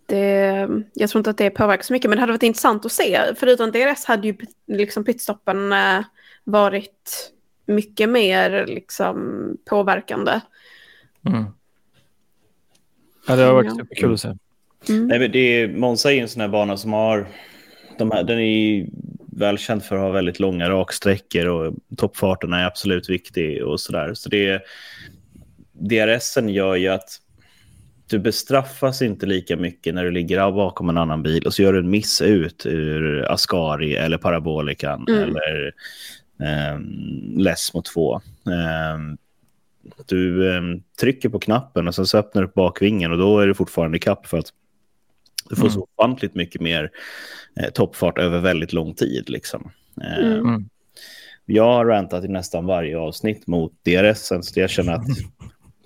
[0.06, 2.92] det, jag tror inte att det påverkar så mycket men det hade varit intressant att
[2.92, 3.20] se.
[3.36, 6.04] Förutom DRS hade ju liksom pitstoppen eh,
[6.44, 7.32] varit
[7.66, 10.40] mycket mer liksom påverkande.
[11.26, 11.44] Mm.
[13.30, 14.28] Ja, det har varit superkul att se.
[14.88, 15.06] Mm.
[15.06, 17.26] Nej, men det är, Monza är en sån här bana som har...
[17.98, 18.86] De här, den är
[19.32, 24.14] välkänd för att ha väldigt långa raksträckor och toppfarten är absolut viktig och sådär.
[24.14, 24.62] Så det
[25.72, 27.08] DRSen gör ju att
[28.06, 31.72] du bestraffas inte lika mycket när du ligger bakom en annan bil och så gör
[31.72, 35.22] du en miss ut ur Ascari eller Parabolikan mm.
[35.22, 35.72] eller
[36.42, 36.80] eh,
[37.36, 38.14] Lesmo 2.
[38.46, 38.98] Eh,
[40.06, 40.62] du eh,
[41.00, 43.96] trycker på knappen och sen så öppnar du upp bakvingen och då är du fortfarande
[43.96, 44.52] i kapp för att
[45.48, 45.72] du får mm.
[45.72, 46.90] så ofantligt mycket mer
[47.60, 49.30] eh, toppfart över väldigt lång tid.
[49.30, 49.70] Liksom.
[50.02, 50.68] Eh, mm.
[51.46, 55.06] Jag har rantat i nästan varje avsnitt mot DRS, så jag känner att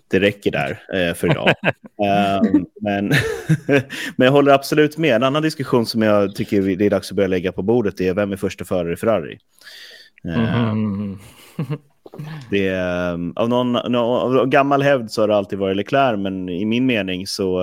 [0.08, 1.54] det räcker där eh, för idag.
[2.52, 3.08] um, men,
[4.16, 5.16] men jag håller absolut med.
[5.16, 8.14] En annan diskussion som jag tycker det är dags att börja lägga på bordet är
[8.14, 9.38] vem är första förare i Ferrari?
[10.24, 11.18] Mm.
[12.50, 16.64] Det är, av, någon, av gammal hävd så har det alltid varit Leclerc, men i
[16.64, 17.62] min mening så,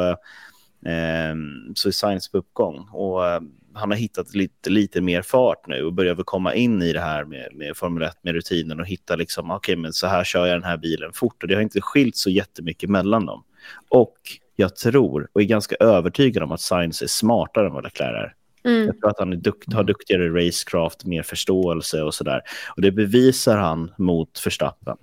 [0.86, 1.36] eh,
[1.76, 2.88] så är Sainz på uppgång.
[2.92, 3.42] Och eh,
[3.74, 7.00] han har hittat lite, lite mer fart nu och börjar väl komma in i det
[7.00, 10.24] här med, med Formel 1, med rutinen och hitta liksom, okej, okay, men så här
[10.24, 11.44] kör jag den här bilen fort.
[11.44, 13.44] Och det har inte skilt så jättemycket mellan dem.
[13.90, 14.18] Och
[14.56, 18.36] jag tror och är ganska övertygad om att Sainz är smartare än vad Leclerc är.
[18.64, 18.86] Mm.
[18.86, 22.42] Jag tror att han är dukt, har duktigare racecraft, mer förståelse och sådär.
[22.76, 24.98] Och det bevisar han mot Verstappen.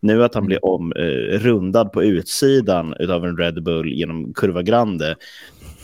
[0.00, 4.62] Nu att han blir om, eh, rundad på utsidan av en Red Bull genom kurva
[4.62, 5.16] Grande,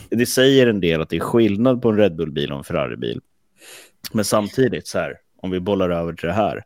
[0.09, 3.21] det säger en del att det är skillnad på en Red Bull-bil och en Ferrari-bil.
[4.11, 6.63] Men samtidigt, så här, om vi bollar över till det här,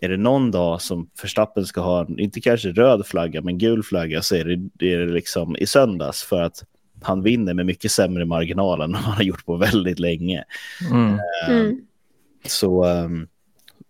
[0.00, 4.22] är det någon dag som Verstappen ska ha, inte kanske röd flagga, men gul flagga,
[4.22, 6.64] så är det, det är liksom i söndags för att
[7.02, 10.44] han vinner med mycket sämre marginal än han har gjort på väldigt länge.
[10.90, 11.18] Mm.
[11.48, 11.80] Mm.
[12.46, 13.28] Så um,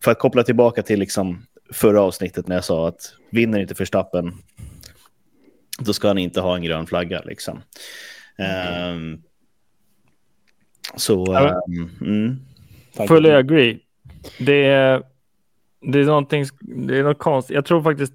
[0.04, 4.34] för att koppla tillbaka till liksom förra avsnittet när jag sa att vinner inte Förstappen,
[5.78, 7.22] då ska han inte ha en grön flagga.
[7.24, 7.62] Liksom.
[8.38, 9.22] Um,
[10.96, 11.36] så...
[11.36, 12.40] Um, mm,
[13.08, 13.78] Fully agree.
[14.38, 15.02] Det är,
[15.80, 17.54] det är någonting, det är något konstigt.
[17.54, 18.12] Jag tror faktiskt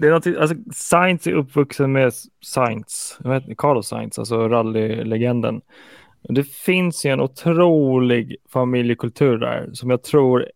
[0.00, 2.12] det är något, alltså, Science är uppvuxen med
[2.42, 3.16] Science.
[3.56, 5.60] Carlos Science, alltså rallylegenden.
[6.22, 10.46] Det finns ju en otrolig familjekultur där som jag tror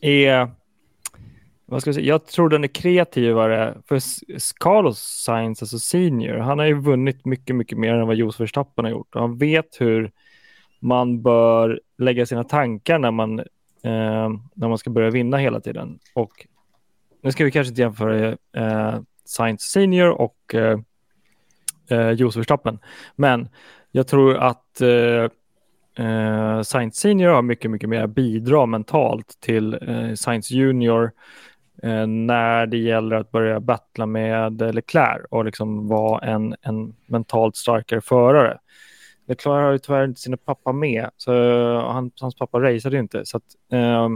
[0.00, 0.50] är
[1.70, 2.06] vad ska jag, säga?
[2.06, 4.00] jag tror den är kreativare för
[4.60, 8.84] Carlos Sainz, alltså senior, han har ju vunnit mycket, mycket mer än vad Jos Verstappen
[8.84, 9.14] har gjort.
[9.14, 10.10] Och han vet hur
[10.80, 13.42] man bör lägga sina tankar när man,
[13.82, 15.98] eh, när man ska börja vinna hela tiden.
[16.14, 16.46] Och
[17.22, 20.78] nu ska vi kanske inte jämföra eh, Sainz Senior och eh,
[21.90, 22.78] eh, Jos Verstappen,
[23.16, 23.48] men
[23.90, 25.28] jag tror att eh,
[26.06, 31.12] eh, Sainz Senior har mycket, mycket mer bidra mentalt till eh, Sainz Junior
[31.82, 37.56] eh, när det gäller att börja battla med Leclerc och liksom vara en, en mentalt
[37.56, 38.58] starkare förare.
[39.28, 41.32] Leclerc har ju tyvärr inte sin pappa med, så
[41.80, 43.26] han, hans pappa raceade ju inte.
[43.26, 44.08] Så att, eh,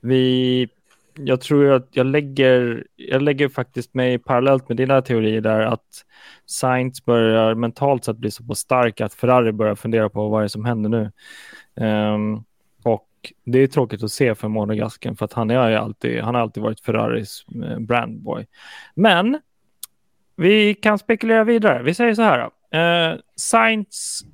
[0.00, 0.68] vi
[1.14, 6.04] jag tror att jag lägger, jag lägger faktiskt mig parallellt med dina teorier där att
[6.46, 10.44] Sainz börjar mentalt sett bli så pass stark att Ferrari börjar fundera på vad det
[10.44, 11.10] är som händer nu.
[11.86, 12.44] Um,
[12.82, 13.08] och
[13.44, 16.62] det är tråkigt att se för Monegasken för att han, är alltid, han har alltid
[16.62, 18.46] varit Ferraris eh, brandboy.
[18.94, 19.40] Men
[20.36, 21.82] vi kan spekulera vidare.
[21.82, 22.50] Vi säger så här.
[22.70, 24.24] Eh, Sainz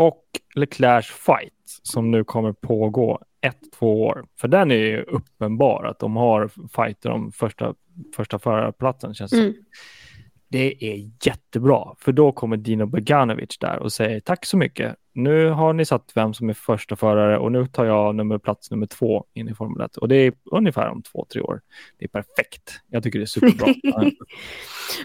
[0.00, 4.24] och Leclercs fight som nu kommer pågå ett, två år.
[4.40, 7.74] För den är ju uppenbar att de har fighter om första,
[8.16, 9.54] första förarplatsen känns det mm.
[10.50, 14.96] Det är jättebra, för då kommer Dino Beganovic där och säger tack så mycket.
[15.12, 18.70] Nu har ni satt vem som är första förare och nu tar jag nummer, plats
[18.70, 19.96] nummer två in i Formel 1.
[19.96, 21.60] Och det är ungefär om två, tre år.
[21.98, 22.80] Det är perfekt.
[22.88, 23.74] Jag tycker det är superbra.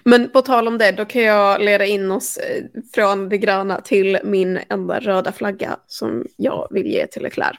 [0.04, 2.64] Men på tal om det, då kan jag leda in oss eh,
[2.96, 7.58] från det gröna till min enda röda flagga som jag vill ge till Leclerc.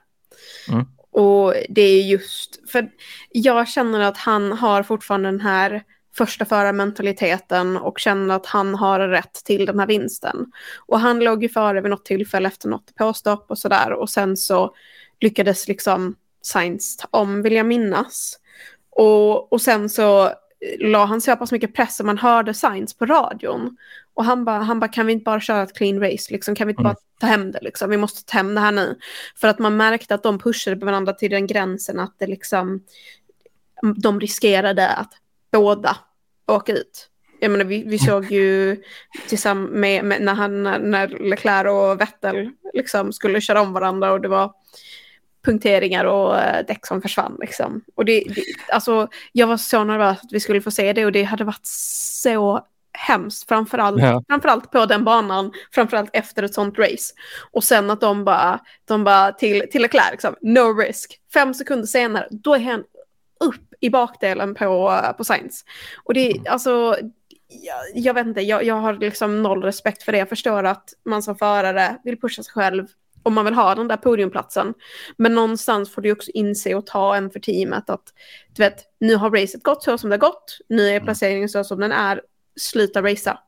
[0.73, 0.85] Mm.
[1.11, 2.89] Och det är just för
[3.31, 5.83] jag känner att han har fortfarande den här
[6.17, 10.53] första förarmentaliteten och känner att han har rätt till den här vinsten.
[10.87, 14.37] Och han låg ju före vid något tillfälle efter något påstopp och sådär och sen
[14.37, 14.75] så
[15.21, 18.39] lyckades liksom Sainz ta om vill jag minnas.
[18.91, 20.33] Och, och sen så
[20.79, 23.77] la han så pass mycket press och man hörde signs på radion.
[24.15, 26.33] Och han bara, han bara, kan vi inte bara köra ett clean race?
[26.33, 26.93] Liksom, kan vi inte Mm.
[26.93, 27.59] bara ta hem det?
[27.63, 27.91] Liksom?
[27.91, 28.99] Vi måste ta hem det här nu.
[29.37, 32.85] För att man märkte att de pushade på varandra till den gränsen att det liksom,
[33.97, 35.13] de riskerade att
[35.53, 35.97] båda
[36.47, 37.09] åka ut.
[37.41, 38.83] Jag menar, vi, vi såg ju
[39.29, 44.21] tillsammans med, med när, han, när Leclerc och Vettel liksom skulle köra om varandra och
[44.21, 44.53] det var
[45.45, 47.37] punkteringar och eh, däck som försvann.
[47.41, 47.83] Liksom.
[47.95, 51.13] Och det, det, alltså, jag var så nervös att vi skulle få se det och
[51.13, 54.23] det hade varit så hemskt, framförallt, Ja.
[54.29, 57.15] framförallt på den banan, framförallt efter ett sånt race.
[57.53, 61.21] Och sen att de bara, de bara till, till Leclerc, liksom, no risk.
[61.35, 62.85] Fem sekunder senare, då är han
[63.41, 65.65] upp i bakdelen på, på Sainz.
[66.05, 66.97] Och det är alltså,
[67.49, 70.19] jag, jag vet inte, jag, jag har liksom noll respekt för det.
[70.19, 72.87] Jag förstår att man som förare vill pusha sig själv
[73.23, 74.75] om man vill ha den där podiumplatsen.
[75.17, 78.03] Men någonstans får du också inse och ta en för teamet att
[78.55, 81.65] du vet, nu har racet gått så som det har gått, nu är placeringen så
[81.65, 82.21] som den är,
[82.61, 83.39] sluta racea.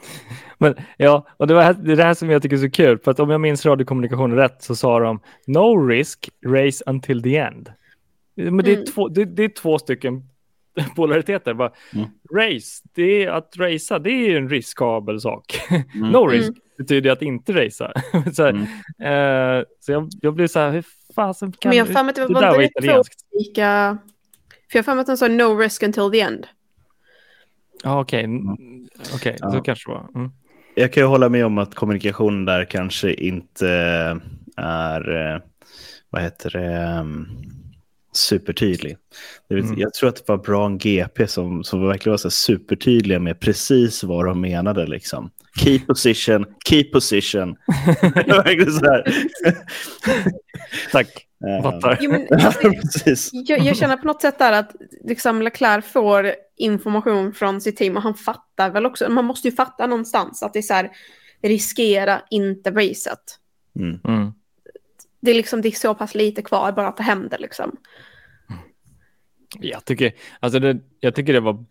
[0.58, 2.98] Men ja, och det, var, det är det här som jag tycker är så kul,
[2.98, 7.36] för att om jag minns radiokommunikationen rätt så sa de no risk, race until the
[7.36, 7.72] end.
[8.44, 8.86] Men det är, Mm.
[8.86, 10.22] två, det, det är två stycken
[10.96, 11.54] polariteter.
[11.54, 12.08] Bara, Mm.
[12.34, 15.60] Race, det är att racea, det är ju en riskabel sak.
[15.70, 16.10] Mm.
[16.12, 17.92] no risk betyder att inte racea.
[18.32, 19.58] så här, Mm.
[19.58, 21.68] eh, så jag, jag blev så här, hur fasen kan...
[21.68, 23.26] Men jag har för mig att det var, var var det två italienskt.
[23.30, 23.98] olika...
[24.70, 26.46] För jag har för mig att den sa no risk until the end.
[27.84, 28.24] Ja, okej.
[28.24, 28.56] Mm.
[29.14, 29.50] Okej, Ja.
[29.52, 30.08] så kanske det var.
[30.14, 30.30] Mm.
[30.74, 33.68] Jag kan ju hålla med om att kommunikationen där kanske inte
[34.56, 35.40] är, eh,
[36.10, 37.28] vad heter det, um,
[38.18, 38.96] supertydlig.
[39.50, 39.78] Mm.
[39.78, 43.40] Jag tror att det var bra en GP som, som verkligen var så supertydliga med
[43.40, 44.86] precis vad de menade.
[44.86, 45.30] Liksom.
[45.56, 47.56] Keep position, keep position.
[48.26, 49.04] Verkligen så här.
[50.92, 51.96] Tack, Eh.
[52.00, 53.30] Jo, men, alltså, precis.
[53.32, 57.96] jag, jag känner på något sätt där att liksom Leclerc får information från sitt team
[57.96, 60.90] och han fattar väl också, man måste ju fatta någonstans att det är så här,
[61.42, 63.38] riskera inte racet.
[63.76, 64.00] Mm.
[64.04, 64.32] Mm.
[65.20, 67.76] Det är liksom det är så pass lite kvar bara att det händer liksom.
[69.60, 71.64] Jag tycker, alltså det, jag tycker det var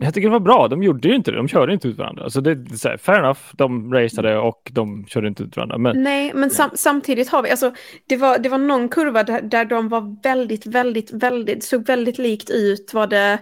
[0.00, 0.68] jag tycker det var bra.
[0.68, 1.36] De gjorde ju inte det.
[1.36, 2.24] De körde inte ut varandra.
[2.24, 3.40] Alltså det, det är så här, fair enough.
[3.52, 5.78] De raceade och de körde inte ut varandra.
[5.78, 7.72] Men Nej, men sam samtidigt har vi, alltså
[8.06, 12.18] det var, det var någon kurva där, där de var väldigt, väldigt, väldigt, såg väldigt
[12.18, 13.38] likt ut var det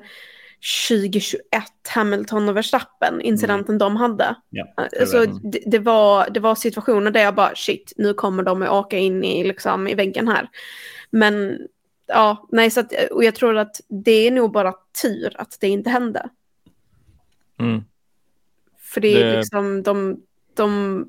[0.88, 1.42] 2021
[1.88, 4.36] Hamilton och Verstappen, incidenten de hade.
[4.50, 4.66] Ja,
[5.00, 8.42] Alltså, det var- det, det, var, det var situationer där jag bara shit, nu kommer
[8.42, 10.48] de att åka in i, liksom, i väggen här.
[11.10, 11.58] Men
[12.06, 15.68] ja, nej, så att, och jag tror att det är nog bara tur att det
[15.68, 16.28] inte hände.
[17.60, 17.84] mm,
[18.80, 20.20] För det är Det- liksom de,
[20.54, 21.08] de...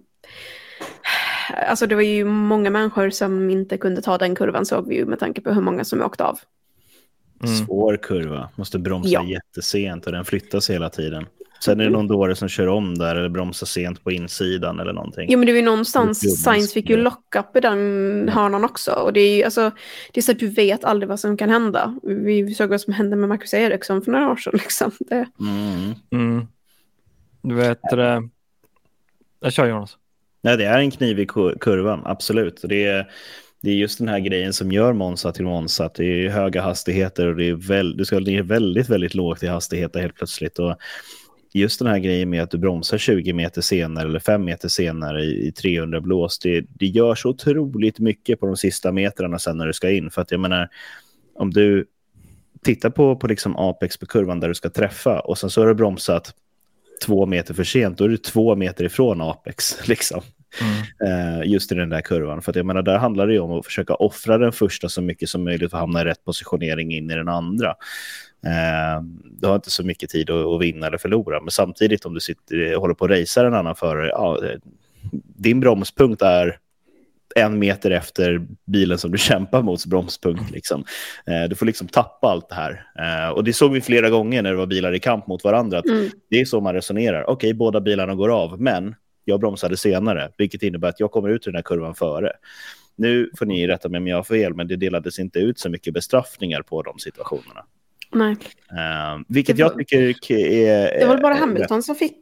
[1.68, 5.06] Alltså det var ju många människor som inte kunde ta den kurvan såg vi ju
[5.06, 6.40] med tanke på hur många som åkte av.
[7.44, 7.56] mm.
[7.56, 9.24] Svår kurva, måste bromsa Ja.
[9.26, 11.26] jättesent och den flyttas hela tiden.
[11.64, 14.94] Sen är det någon dåre som kör om där eller bromsar sent på insidan eller
[14.94, 15.28] någonting.
[15.32, 18.92] Jo men det var ju någonstans, Science fick ju lock-up i den hörnan också.
[18.92, 19.72] Och det är ju alltså,
[20.14, 22.00] det är så att du vet aldrig vad som kan hända.
[22.04, 24.92] Vi såg vad som hände med Marcus Eriksson för några år sedan liksom.
[25.00, 25.94] Det, Mm.
[26.12, 26.48] Mm.
[27.42, 28.30] Du vet det.
[29.40, 29.98] Jag kör Jonas.
[30.42, 32.62] Nej, det är en knivig ku- kurva, absolut.
[32.64, 33.08] Det är,
[33.62, 35.86] det är just den här grejen som gör Monza till Monza.
[35.86, 39.44] Att det är höga hastigheter och det är väl, du ska ner väldigt, väldigt lågt
[39.44, 40.60] i hastigheter helt plötsligt.
[40.60, 40.76] Och
[41.54, 45.24] just den här grejen med att du bromsar 20 meter senare eller 5 meter senare
[45.24, 49.58] i, i 300 blås, det, det gör så otroligt mycket på de sista metrarna sen
[49.58, 50.12] när du ska in.
[50.12, 50.70] För att jag menar,
[51.36, 51.86] om du
[52.64, 55.68] tittar på, på liksom apex på kurvan där du ska träffa och sen så har
[55.68, 56.34] du bromsat
[57.06, 59.88] två meter för sent, då är du två meter ifrån apex.
[59.88, 60.22] Liksom
[60.62, 61.42] Mm.
[61.42, 62.42] eh, just i den där kurvan.
[62.42, 65.02] För att jag menar, där handlar det ju om att försöka offra den första så
[65.02, 67.70] mycket som möjligt och hamna i rätt positionering in i den andra.
[68.46, 72.14] Eh, du har inte så mycket tid att, att vinna eller förlora, men samtidigt om
[72.14, 74.60] du sitter, håller på att racea en annan förare, ja, eh,
[75.36, 76.60] din bromspunkt är
[77.36, 80.52] en meter efter bilen som du kämpar mot bromspunkt.
[80.52, 80.84] Liksom.
[81.26, 82.86] Eh, du får liksom tappa allt det här.
[83.00, 85.80] Eh, och det såg vi flera gånger när det var bilar i kamp mot varandra.
[85.80, 86.10] Att mm.
[86.30, 87.30] det är så man resonerar.
[87.30, 88.96] Okej, båda bilarna går av, men
[89.28, 92.32] jag bromsade senare, vilket innebär att jag kommer ut i den här kurvan före.
[92.96, 95.70] Nu får ni rätta mig om jag har fel, men det delades inte ut så
[95.70, 97.66] mycket bestraffningar på de situationerna.
[98.12, 98.36] Nej,
[98.72, 101.00] Uh, vilket var- jag tycker är...
[101.00, 102.18] det var bara Hamilton som fick...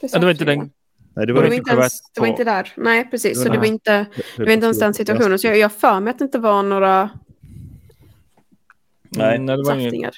[0.00, 0.58] Ja, det var inte den.
[0.58, 0.70] Nej,
[1.14, 2.72] det Det var var, inte ens, det var inte där.
[2.76, 3.38] Nej, precis.
[3.38, 5.38] Det Så var det var inte, det var inte ens den situationen.
[5.38, 7.10] Så jag jag för mig att det inte var några
[9.08, 9.38] Nej.
[9.38, 10.12] Nej, det var ingen, saftningar.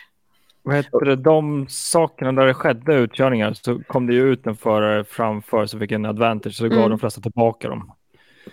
[0.69, 4.57] Vad heter det, de sakerna där det skedde utkörningar så kom det ju ut en
[4.57, 6.91] förare framför som fick en advantage så gav Mm.
[6.91, 7.93] de flesta tillbaka dem.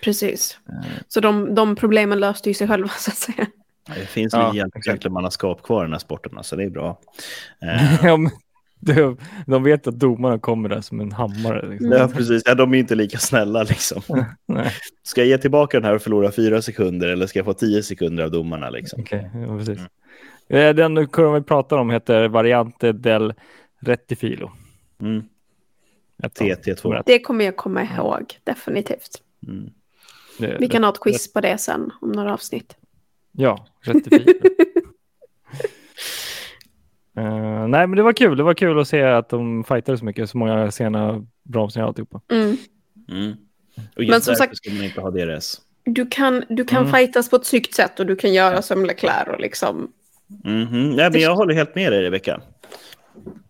[0.04, 0.60] Precis.
[1.08, 3.47] Så de, de problemen löste ju sig själva så att säga.
[3.95, 4.86] Det finns Ja, ja, exakt.
[4.86, 6.99] gentlemannaskap kvar i den här sporten, så det är bra.
[7.62, 8.17] Eh,
[8.80, 11.69] de, de vet att domarna kommer där som en hammare.
[11.69, 11.91] Liksom.
[11.91, 12.43] Ja, precis.
[12.45, 13.63] Ja, de är inte lika snälla.
[13.63, 14.01] Liksom.
[14.47, 14.71] Nej,
[15.04, 17.84] Ska jag ge tillbaka den här och förlora fyra sekunder eller ska jag få tio
[17.84, 18.69] sekunder av domarna?
[18.69, 19.01] Liksom?
[19.01, 19.80] okej, ja, precis.
[19.80, 19.86] Eh,
[20.47, 23.34] Den kurvan vi pratar om heter Variante del
[23.79, 24.51] Rettifilo.
[25.01, 25.23] Mm.
[26.23, 26.47] Ettan.
[26.47, 27.03] TT2.
[27.05, 29.21] Det kommer jag komma ihåg, definitivt.
[29.47, 29.69] Mm.
[30.39, 32.75] Det- Vi kan ha ett quiz på det sen om några avsnitt.
[33.31, 34.34] Ja, Rettifilo.
[37.17, 38.38] Eh, nej, men det var kul.
[38.38, 41.89] Det var kul att se att de fightade så mycket, så många sena bromsningar och
[41.89, 42.21] alltihopa.
[42.31, 42.58] Mm.
[43.12, 43.31] Mm.
[43.77, 45.62] Och Men just som därför sagt- ska man inte ha DRS.
[45.84, 46.93] Du kan, du kan Mm.
[46.93, 49.91] fightas på ett snyggt sätt och du kan göra som Leclerc och liksom...
[50.43, 50.89] Mhm.
[50.95, 52.41] Nej, men jag håller helt med dig, Rebecka.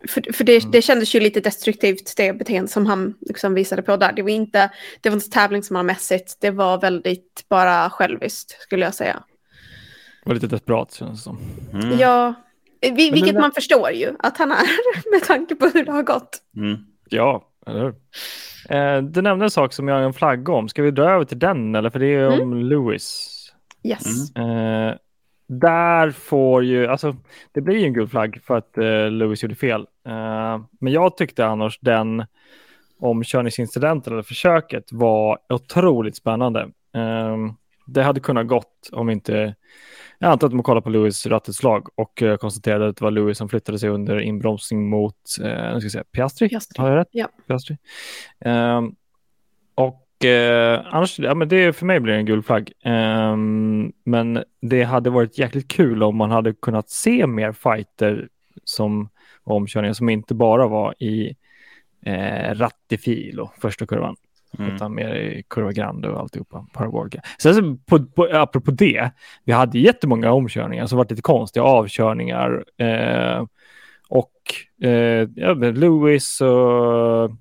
[0.07, 3.97] För, för det, det kändes ju lite destruktivt det beteende som han liksom visade på
[3.97, 4.13] där.
[4.13, 4.69] Det var inte,
[5.01, 9.23] det var inte tävlingsmannamässigt, det var väldigt bara själviskt skulle jag säga.
[10.23, 11.38] Det var lite desperat känns det som.
[11.73, 11.99] Mm.
[11.99, 12.33] Ja,
[12.81, 14.57] vi, vilket den- man förstår ju att han är
[15.11, 16.38] med tanke på hur det har gått.
[16.57, 16.77] Mm.
[17.09, 17.95] Ja, eller hur?
[18.69, 20.69] Eh, du nämnde en sak som jag har en flagga om.
[20.69, 21.89] Ska vi dra över till den eller?
[21.89, 23.31] För det är om Lewis.
[23.83, 24.35] Yes.
[24.35, 24.95] Eh,
[25.47, 27.15] där får ju, alltså
[27.51, 29.81] det blir ju en gul flagg för att eh, Lewis gjorde fel.
[30.08, 32.25] Eh, men jag tyckte annars den
[32.99, 36.62] omkörningsincidenten eller försöket var otroligt spännande.
[36.95, 37.38] Eh,
[37.88, 39.55] det hade kunnat gått om inte,
[40.19, 43.38] jag antar att de kollar på Lewis rattutslag och eh, konstaterade att det var Lewis
[43.38, 46.49] som flyttade sig under inbromsning mot, eh, ska säga, Piastri.
[46.49, 46.81] Piastri.
[46.81, 47.10] Har jag rätt?
[47.12, 47.27] Ja.
[47.47, 47.77] Piastri.
[50.25, 52.71] Eh, annars, ja, men det för mig blir det en gul flagg.
[52.83, 58.27] Ehm, men det hade varit jäkligt kul om man hade kunnat se mer fighter
[58.63, 59.09] som
[59.43, 61.35] omkörningar som inte bara var i
[62.05, 64.15] eh, rattifil och första kurvan.
[64.59, 64.75] Mm.
[64.75, 66.67] Utan mer i kurva grande och alltihopa.
[66.73, 67.21] Parabolika.
[67.39, 69.11] Sen så på, på, apropå det,
[69.43, 72.65] vi hade jättemånga omkörningar som var lite konstiga avkörningar.
[72.77, 73.45] Eh,
[74.09, 74.31] och
[74.88, 77.31] eh, ja, Lewis och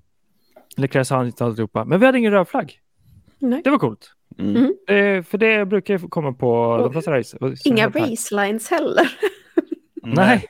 [0.76, 1.84] Leclerc sa inte alltihopa.
[1.84, 2.78] Men vi hade ingen röd flagg.
[3.38, 3.60] Nej.
[3.64, 4.10] Det var coolt.
[4.38, 4.56] Mm.
[4.56, 5.16] Mm.
[5.18, 7.36] Eh, för det brukar ju komma på de flesta race.
[7.64, 9.10] Inga racelines heller.
[10.02, 10.44] Nej.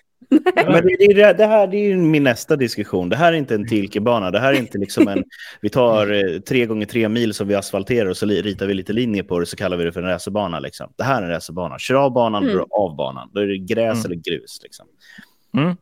[0.54, 3.08] Men det, det, det här det är ju min nästa diskussion.
[3.08, 4.30] Det här är inte en Tilke-bana.
[4.30, 5.24] Det här är inte liksom en...
[5.60, 8.92] Vi tar eh, tre gånger tre mil som vi asfalterar och så ritar vi lite
[8.92, 10.60] linjer på det så kallar vi det för en racerbana.
[10.60, 10.92] Liksom.
[10.96, 11.78] Det här är en racerbana.
[11.78, 12.64] Kör av banan, Mm.
[12.70, 13.30] av banan.
[13.32, 14.04] Då är det gräs Mm.
[14.04, 14.60] eller grus.
[14.62, 14.87] Liksom.
[15.56, 15.76] Mm.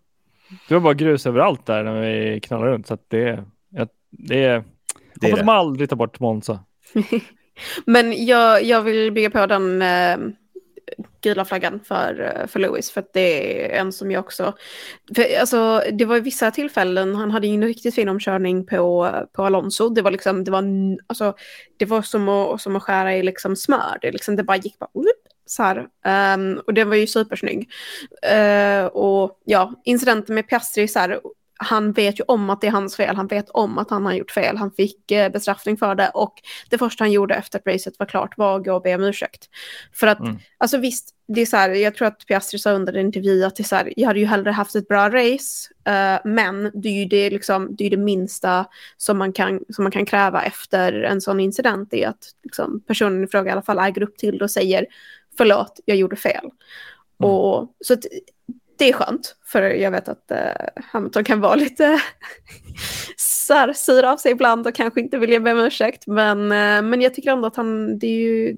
[0.68, 2.87] Det var bara grus överallt där när vi knallade runt.
[2.87, 3.44] Så att det,
[4.12, 4.64] det är...
[5.14, 5.46] Det är Hoppas det.
[5.46, 6.64] de aldrig tar bort Monza.
[7.85, 10.16] Men jag, jag vill bygga på den eh,
[11.20, 12.90] gula flaggan för, eh, för Lewis.
[12.90, 14.55] För att det är en som jag också...
[15.14, 19.11] För, alltså, det var i vissa tillfällen, han hade ju en riktigt fin omkörning på,
[19.33, 19.88] på Alonso.
[19.88, 20.64] Det var, liksom, det var,
[21.07, 21.35] alltså,
[21.77, 23.98] det var som, att, som att skära i liksom smör.
[24.01, 24.90] Det, liksom, det bara gick bara...
[25.46, 25.87] Så här.
[26.05, 27.68] Ehm, och den var ju supersnygg.
[28.22, 31.20] Eh, och ja, incidenten med Piastri, så här,
[31.62, 33.16] han vet ju om att det är hans fel.
[33.16, 34.57] Han vet om att han har gjort fel.
[34.57, 36.11] Han fick eh, bestraffning för det.
[36.14, 36.35] Och
[36.70, 39.05] det första han gjorde efter att racet var klart var att gå och be om
[39.05, 39.48] ursäkt.
[39.92, 40.38] För att, Mm.
[40.59, 43.57] alltså visst, det är så här, jag tror att Piastri sa under en intervju att
[43.57, 46.88] det är så här, jag hade ju hellre haft ett bra race, eh, men det
[46.88, 50.42] är ju det, liksom, det, är det minsta som man, kan, som man kan kräva
[50.42, 54.03] efter en sån incident, det är att liksom, personen i fråga i alla fall äger
[54.03, 54.87] upp till det och säger
[55.38, 56.44] förlåt, jag gjorde fel.
[57.20, 57.31] Mm.
[57.31, 58.05] Och, så att,
[58.78, 62.00] det är skönt, för jag vet att eh, Hamilton kan vara lite
[63.74, 66.06] sur av sig ibland och kanske inte vilja be om ursäkt.
[66.06, 68.56] Men, eh, men jag tycker ändå att han det ju,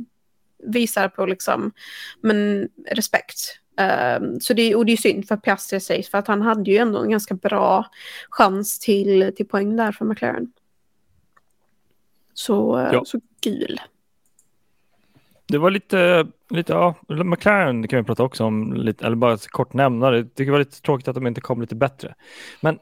[0.66, 1.72] visar på liksom,
[2.20, 3.60] men, respekt.
[4.20, 6.76] Um, så det, och det är synd för Piastri sägs för att han hade ju
[6.76, 7.86] ändå en ganska bra
[8.30, 10.52] chans till, till poäng där för McLaren.
[12.34, 13.04] Så, eh, Ja.
[13.04, 13.80] så gul.
[15.46, 19.72] Det var lite, lite ja, McLaren kan vi prata också om, lite, eller bara kort
[19.72, 20.16] nämna det.
[20.16, 22.14] Jag tycker det var lite tråkigt att de inte kom lite bättre.
[22.60, 22.78] Men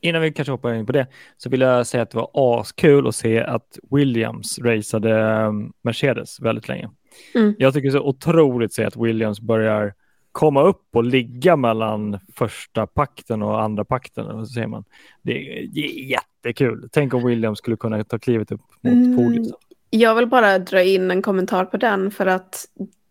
[0.00, 3.06] innan vi kanske hoppar in på det så vill jag säga att det var askul
[3.06, 6.90] att se att Williams raceade um, Mercedes väldigt länge.
[7.34, 7.54] Mm.
[7.58, 9.94] Jag tycker det är så otroligt att se att Williams börjar
[10.32, 14.46] komma upp och ligga mellan första pakten och andra pakten.
[14.46, 14.84] Så säger man.
[15.22, 16.88] Det är, det är jättekul.
[16.92, 19.16] Tänk om Williams skulle kunna ta klivet upp mot Mm.
[19.16, 19.54] podiet.
[19.90, 22.66] Jag vill bara dra in en kommentar på den för att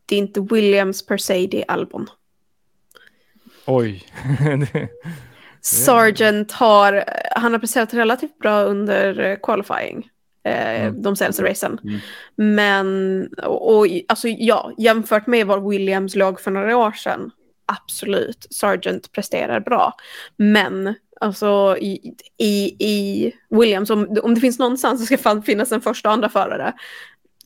[0.05, 2.07] det är inte Williams per se, det är Albon.
[3.65, 4.03] Oj.
[5.61, 7.03] Sargent har,
[7.35, 10.09] han har presterat relativt bra under qualifying.
[10.43, 11.01] Eh, Mm.
[11.01, 11.79] De senaste racen.
[11.83, 11.99] Mm.
[12.35, 17.31] Men, och, och alltså ja, jämfört med var Williams låg för några år sedan,
[17.65, 19.93] absolut, Sargent presterar bra.
[20.37, 25.81] Men alltså i, i, i Williams, om, om det finns någonstans så ska finnas en
[25.81, 26.73] första och andra förare,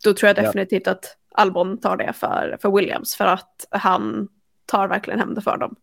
[0.04, 0.42] då tror jag Ja.
[0.42, 4.28] definitivt att Albon tar det för, för Williams för att han
[4.66, 5.76] tar verkligen hem det för dem.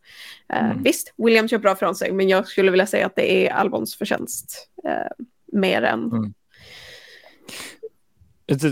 [0.48, 0.82] Eh, Mm.
[0.82, 3.96] Visst, Williams gör bra från sig, men jag skulle vilja säga att det är Albons
[3.96, 6.12] förtjänst eh, mer än...
[6.12, 6.34] Mm.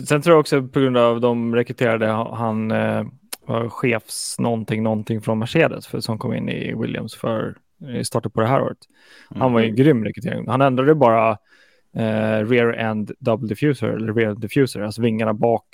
[0.06, 2.06] Sen tror jag också på grund av de rekryterade
[2.36, 3.04] han eh,
[3.46, 8.30] var chefs någonting, någonting från Mercedes för, som kom in i Williams för i starten
[8.30, 8.78] på det här året.
[9.28, 10.48] Han var ju en grym rekrytering.
[10.48, 11.30] Han ändrade bara
[11.92, 15.64] eh, rear end double diffuser eller rear diffuser, alltså vingarna bak.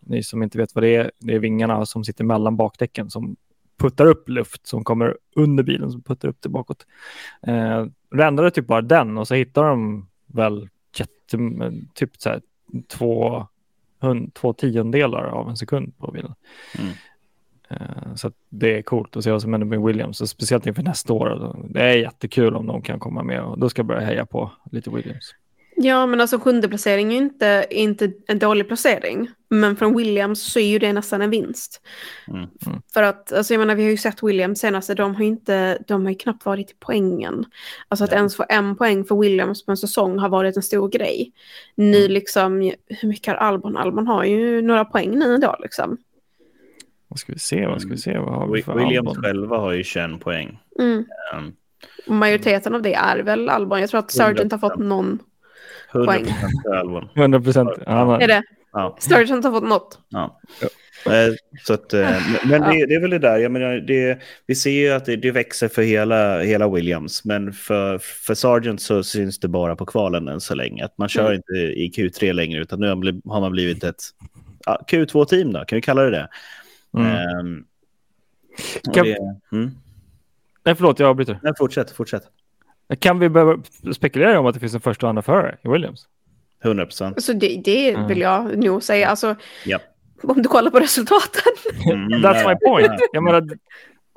[0.00, 3.36] Ni som inte vet vad det är, det är vingarna som sitter mellan bakdäcken som
[3.76, 6.86] puttar upp luft som kommer under bilen som puttar upp det bakåt.
[7.46, 11.38] Eh, de ändrade typ bara den och så hittar de väl jätte,
[11.94, 12.42] typ så här,
[12.88, 13.46] två,
[14.00, 16.34] hund, två tiondelar av en sekund på bilen.
[16.78, 16.92] Mm.
[17.80, 20.66] Eh, Så att det är coolt att se vad som händer med Williams, och speciellt
[20.66, 21.56] inför nästa år.
[21.70, 24.50] Det är jättekul om de kan komma med och då ska jag börja heja på
[24.72, 25.34] lite Williams.
[25.76, 29.28] Ja, men alltså sjunde placering är ju inte, inte en dålig placering.
[29.48, 31.80] Men från Williams så är ju det nästan en vinst.
[32.28, 32.40] Mm.
[32.66, 32.82] Mm.
[32.94, 35.78] För att, alltså jag menar, vi har ju sett Williams senaste, de har ju inte,
[35.86, 37.44] de har ju knappt varit i poängen.
[37.88, 38.16] Alltså att Ja.
[38.16, 41.32] ens få en poäng för Williams på en säsong har varit en stor grej.
[41.74, 42.10] Nu Mm.
[42.12, 43.76] liksom, hur mycket har Albon?
[43.76, 45.98] Albon har ju några poäng nu ändå liksom.
[47.12, 47.66] Vad ska vi se?
[47.66, 48.18] Vad ska vi se?
[48.18, 49.22] Vad har vi för Williams Albon?
[49.24, 50.58] själva har ju 21 poäng.
[50.78, 51.04] Mm.
[51.36, 51.52] Um,
[52.06, 53.80] majoriteten av det är väl Albon.
[53.80, 54.82] Jag tror att Sargent har fått 100%.
[54.84, 55.18] någon.
[55.92, 56.24] 100 Poäng.
[56.24, 57.08] procent för Albon.
[57.14, 57.70] 100 procent.
[57.86, 58.42] Är det?
[58.72, 59.98] Ja, Sargent har fått något.
[60.08, 60.40] ja.
[61.06, 61.34] Eh,
[61.64, 62.10] Så att, eh,
[62.46, 65.16] men det, det är väl det där, jag menar, det, vi ser ju att det,
[65.16, 69.86] det växer för hela, hela Williams, men för, för Sargent så syns det bara på
[69.86, 70.84] kvalen än så länge.
[70.84, 71.34] Att man kör Mm.
[71.36, 74.02] inte i Q3 längre, utan nu har man blivit- har man blivit ett
[74.66, 76.28] ja, Q2-team då, kan vi kalla det det?
[76.96, 77.06] Mm.
[77.06, 77.64] Ehm,
[78.94, 79.16] Kan- det
[79.52, 79.70] mm.
[80.64, 81.38] Nej, förlåt, jag avbryter.
[81.42, 82.22] Nej, fortsätt, fortsätt.
[82.98, 83.58] Kan vi börja
[83.94, 86.06] spekulera om att det finns en första och andra förare i Williams?
[86.64, 87.22] 100 procent.
[87.22, 88.06] Så det, det Mm.
[88.08, 89.08] vill jag nog säga.
[89.08, 89.36] Alltså,
[89.66, 89.78] Ja.
[90.22, 91.52] om du kollar på resultaten.
[91.92, 93.00] Mm, That's my point.
[93.12, 93.48] Jag menar,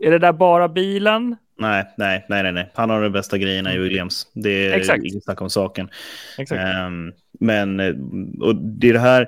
[0.02, 1.36] är det där bara bilen?
[1.58, 2.72] Nej, nej, nej, nej.
[2.76, 4.28] Han har de bästa grejerna i Williams.
[4.34, 5.04] Det är Exakt.
[5.04, 5.90] inget snack om saken.
[6.38, 6.62] Exakt.
[6.62, 7.94] Ehm, men eh,
[8.42, 9.28] och det är det här,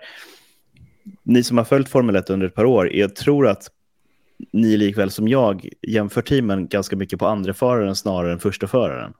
[1.23, 3.71] ni som har följt Formel 1 under ett par år, jag tror att
[4.51, 9.13] ni likväl som jag jämför teamen ganska mycket på andra föraren snarare än första föraren.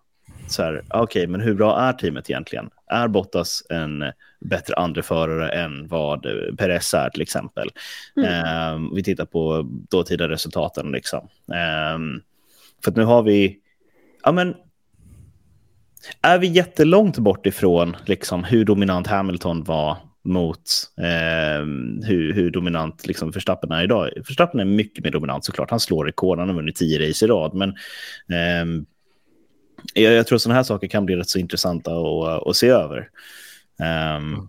[0.47, 2.69] Så här, okej, men hur bra är teamet egentligen?
[2.87, 4.03] Är Bottas en
[4.39, 7.69] bättre andra förare än vad eh, Perez är till exempel?
[8.17, 8.29] Mm.
[8.33, 11.27] Ehm, vi tittar på dåtida resultaten liksom.
[11.53, 12.21] Ehm,
[12.83, 13.57] för att nu har vi,
[14.23, 14.55] ja men,
[16.21, 19.97] är vi jättelångt bort ifrån liksom, hur dominant Hamilton var
[20.27, 20.61] mot
[21.01, 24.09] ehm, hur, hur dominant liksom, Verstappen är idag.
[24.15, 25.69] Verstappen är mycket mer dominant såklart.
[25.69, 27.53] Han slår rekord, han har vunnit tio race i rad.
[27.53, 27.75] Men
[28.37, 28.85] ehm,
[29.93, 33.09] jag, jag tror sådana här saker kan bli rätt så intressanta att, att se över.
[33.83, 34.47] Ehm,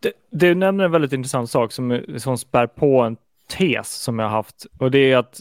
[0.00, 3.16] Du, du nämner en väldigt intressant sak som, som spär på en
[3.58, 4.66] tes som jag har haft.
[4.78, 5.40] Och det är att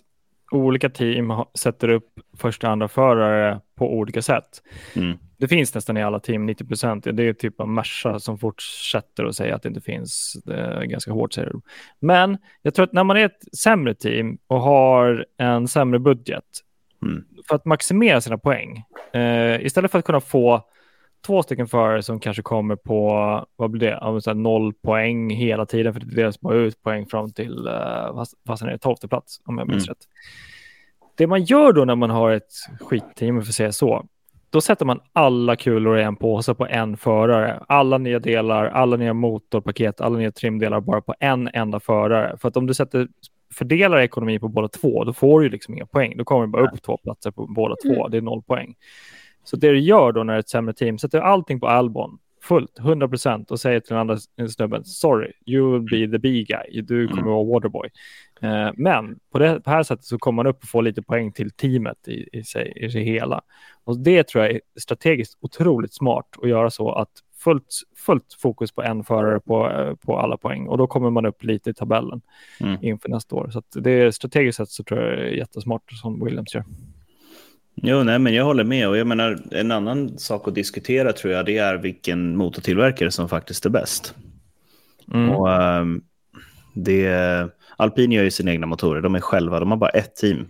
[0.52, 4.64] olika team sätter upp första och andra förare på olika sätt.
[4.95, 7.04] mm, Det finns nästan i alla team, 90 procent.
[7.14, 10.38] Det är typ av Merca som fortsätter att säga att det inte finns.
[10.46, 11.62] Det är ganska hårt säger de.
[12.00, 16.44] Men jag tror att när man är ett sämre team och har en sämre budget
[17.02, 17.24] Mm.
[17.48, 18.84] för att maximera sina poäng,
[19.14, 20.62] eh, istället för att kunna få
[21.26, 23.10] två stycken förare som kanske kommer på,
[23.56, 26.82] vad blir det, Ja, så här noll poäng hela tiden för det delas bara ut
[26.82, 29.94] poäng fram till, eh, vad, vad är tolfte plats om jag minns Mm.
[29.94, 30.08] rätt.
[31.18, 34.06] Det man gör då när man har ett skitteam, vi får säga så,
[34.50, 37.64] då sätter man alla kulor i en påse på en förare.
[37.68, 42.38] Alla nya delar, alla nya motorpaket, alla nya trimdelar bara på en enda förare.
[42.38, 43.08] För att om du sätter
[43.54, 46.18] fördelar ekonomi på båda två, då får du liksom inga poäng.
[46.18, 48.00] Då kommer det bara upp två platser på båda två.
[48.00, 48.12] Mm.
[48.12, 48.76] Det är noll poäng.
[49.43, 52.18] Så det du gör då när det är ett sämre team, sätter allting på Albon,
[52.42, 54.18] fullt, 100 procent och säger till den andra
[54.50, 57.34] snubben, sorry, you will be the big guy, du kommer Mm.
[57.34, 57.90] vara waterboy.
[58.42, 61.32] Eh, men på det på här sättet så kommer man upp och får lite poäng
[61.32, 63.42] till teamet i, i, sig, i sig hela.
[63.84, 67.10] Och det tror jag är strategiskt otroligt smart att göra så att
[67.44, 67.66] fullt,
[68.06, 71.44] fullt fokus på en förare på, eh, på alla poäng och då kommer man upp
[71.44, 72.22] lite i tabellen
[72.62, 72.78] Mm.
[72.82, 73.50] inför nästa år.
[73.50, 76.64] Så att det är strategiskt sett så tror jag är jättesmart som Williams gör.
[77.84, 78.88] Jo, nej, men jag håller med.
[78.88, 83.30] Och jag menar, en annan sak att diskutera tror jag, det är vilken motortillverkare som
[83.30, 84.15] faktiskt är bäst.
[85.13, 85.30] Mm.
[85.30, 86.01] Och, ehm,
[86.73, 90.47] det, Alpin gör ju sina egna motorer, de är själva, de har bara ett team.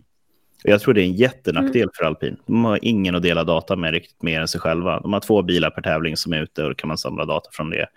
[0.64, 2.38] Och jag tror det är en jättenackdel för Alpin.
[2.46, 5.00] De har ingen att dela data med riktigt mer än sig själva.
[5.00, 7.50] De har två bilar per tävling som är ute och då kan man samla data
[7.54, 7.88] från det.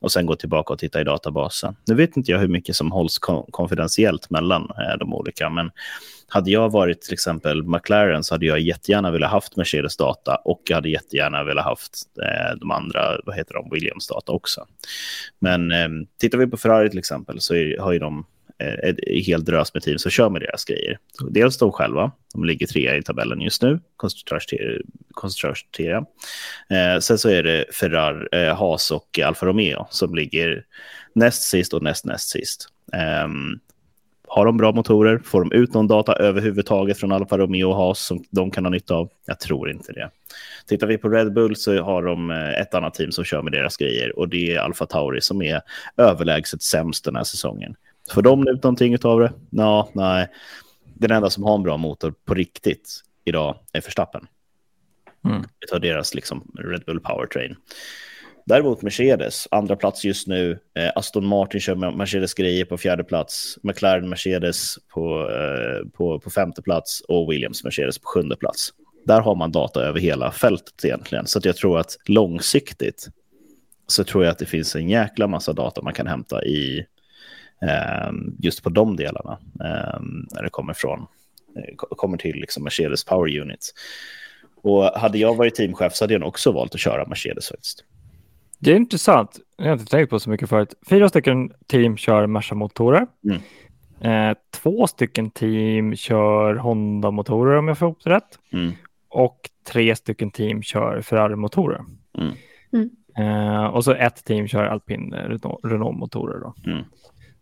[0.00, 1.76] Och sen gå tillbaka och titta i databasen.
[1.86, 5.70] Nu vet inte jag hur mycket som hålls kon- konfidentiellt mellan eh, de olika, men
[6.28, 10.62] hade jag varit till exempel McLaren så hade jag jättegärna velat haft Mercedes data och
[10.68, 14.66] jag hade jättegärna velat haft eh, de andra, vad heter de, Williams data också.
[15.38, 15.88] Men eh,
[16.20, 18.26] tittar vi på Ferrari till exempel så är, har ju de
[18.58, 20.98] eh, ett helt drös med team som kör med deras grejer.
[21.30, 23.80] Dels de själva, de ligger trea i tabellen just nu,
[25.14, 26.04] konstruktörstrea.
[26.70, 30.64] Eh, sen så är det Ferrari, eh, Haas och Alfa Romeo som ligger
[31.14, 32.68] näst sist och näst näst sist.
[33.24, 33.60] Um,
[34.34, 35.18] har de bra motorer?
[35.18, 38.70] Får de ut någon data överhuvudtaget från Alfa Romeo och Haas som de kan ha
[38.70, 39.10] nytta av?
[39.26, 40.10] Jag tror inte det.
[40.66, 43.52] Tittar vi på Red Bull så har de eh, ett annat team som kör med
[43.52, 45.60] deras grejer och det är Alfa Tauri som är
[45.96, 47.74] överlägset sämst den här säsongen.
[48.10, 49.32] Får de ut någonting av det?
[49.50, 50.28] Nå, nej.
[50.94, 54.26] Den enda som har en bra motor på riktigt idag är Verstappen.
[55.24, 55.42] Mm.
[55.60, 57.56] Vi tar deras liksom, Red Bull Powertrain.
[58.46, 60.58] Däremot Mercedes, andra plats just nu.
[60.74, 63.58] Eh, Aston Martin kör Mercedes grejer på fjärde plats.
[63.62, 68.70] McLaren Mercedes på, eh, på, på femte plats och Williams Mercedes på sjunde plats.
[69.06, 71.26] Där har man data över hela fältet egentligen.
[71.26, 73.08] Så jag tror att långsiktigt
[73.86, 76.86] så tror jag att det finns en jäkla massa data man kan hämta i
[77.62, 80.00] eh, just på de delarna eh,
[80.34, 81.00] när det kommer från
[81.56, 83.74] eh, kommer till liksom Mercedes Power Units.
[84.62, 87.84] Och hade jag varit teamchef så hade jag också valt att köra Mercedes faktiskt.
[88.58, 89.40] Det är intressant.
[89.56, 90.74] Jag har inte tänkt på så mycket förut.
[90.88, 93.06] Fyra stycken team kör Merca-motorer.
[93.24, 93.40] Mm.
[94.00, 98.38] Eh, två stycken team kör Honda-motorer om jag får ihop det rätt.
[98.52, 98.72] Mm.
[99.08, 101.80] Och tre stycken team kör Ferrari-motorer.
[102.18, 102.34] Mm.
[102.72, 102.90] mm.
[103.18, 105.14] Eh, och så ett team kör alpin
[105.62, 106.52] Renault-motorer.
[106.66, 106.84] Mm.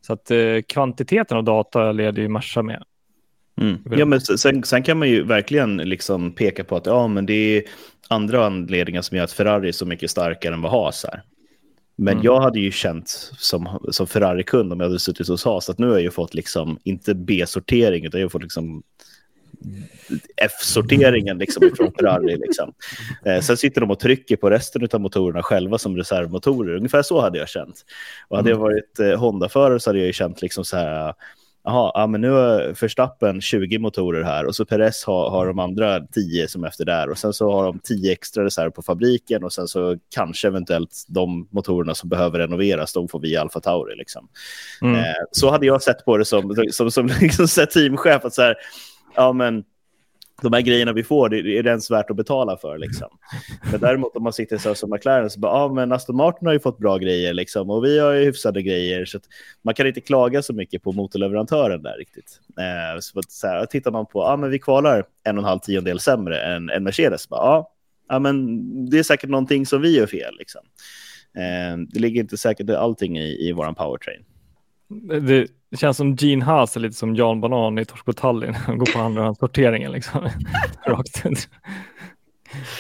[0.01, 0.39] Så att eh,
[0.69, 2.85] kvantiteten av data leder ju Merca med.
[3.61, 3.79] Mm.
[3.91, 7.35] Ja, men sen, sen, kan man ju verkligen liksom peka på att ja, men det
[7.35, 7.63] är
[8.09, 11.23] andra anledningar som gör att Ferrari är så mycket starkare än vad Haas är.
[11.97, 12.25] Men mm.
[12.25, 15.87] jag hade ju känt som, som Ferrari-kund om jag hade suttit hos Haas att nu
[15.87, 18.83] har jag ju fått liksom, inte B-sortering, utan jag har fått liksom
[20.37, 22.37] F-sorteringen liksom ifrån Ferrari.
[22.37, 22.73] Liksom.
[23.25, 26.77] Eh, sen sitter de och trycker på resten av motorerna själva som reservmotorer.
[26.77, 27.85] Ungefär så hade jag känt.
[28.29, 28.63] Och hade jag mm.
[28.63, 31.15] varit eh, Honda-förare så hade jag ju känt liksom så här,
[31.65, 35.59] Jaha, ja, men nu har Förstappen 20 motorer här och så Perez har, har de
[35.59, 39.45] andra 10 som efter där och sen så har de 10 extra reserv på fabriken
[39.45, 43.61] och sen så kanske eventuellt de motorerna som behöver renoveras, de får vi i Alfa
[43.61, 43.97] Tauri.
[43.97, 44.29] Liksom.
[44.83, 44.95] Mm.
[44.95, 48.55] Eh, så hade jag sett på det som, som, som liksom teamchef, att så här,
[49.17, 49.65] ja men
[50.43, 52.79] de här grejerna vi får, det är det ens värt att betala för.
[52.79, 53.09] Liksom.
[53.71, 56.53] Men däremot om man sitter så som McLaren så bara, ja men Aston Martin har
[56.53, 59.05] ju fått bra grejer liksom, och vi har ju hyfsade grejer.
[59.05, 59.19] Så
[59.63, 62.41] man kan inte klaga så mycket på motorleverantören där riktigt.
[62.59, 65.59] Eh, så, så här, tittar man på, ja men vi kvalar en och en halv
[65.59, 67.73] tiondel sämre än, än Mercedes, bara, ja,
[68.09, 70.35] ja men det är säkert någonting som vi gör fel.
[70.39, 70.61] Liksom.
[71.37, 74.25] Eh, det ligger inte säkert allting i, i vår powertrain.
[75.21, 78.55] Det känns som Gene Haas är lite som Jan Banan i Torsk på Tallinn.
[78.55, 80.29] Han går på andra sorteringen liksom.
[80.87, 81.25] Rakt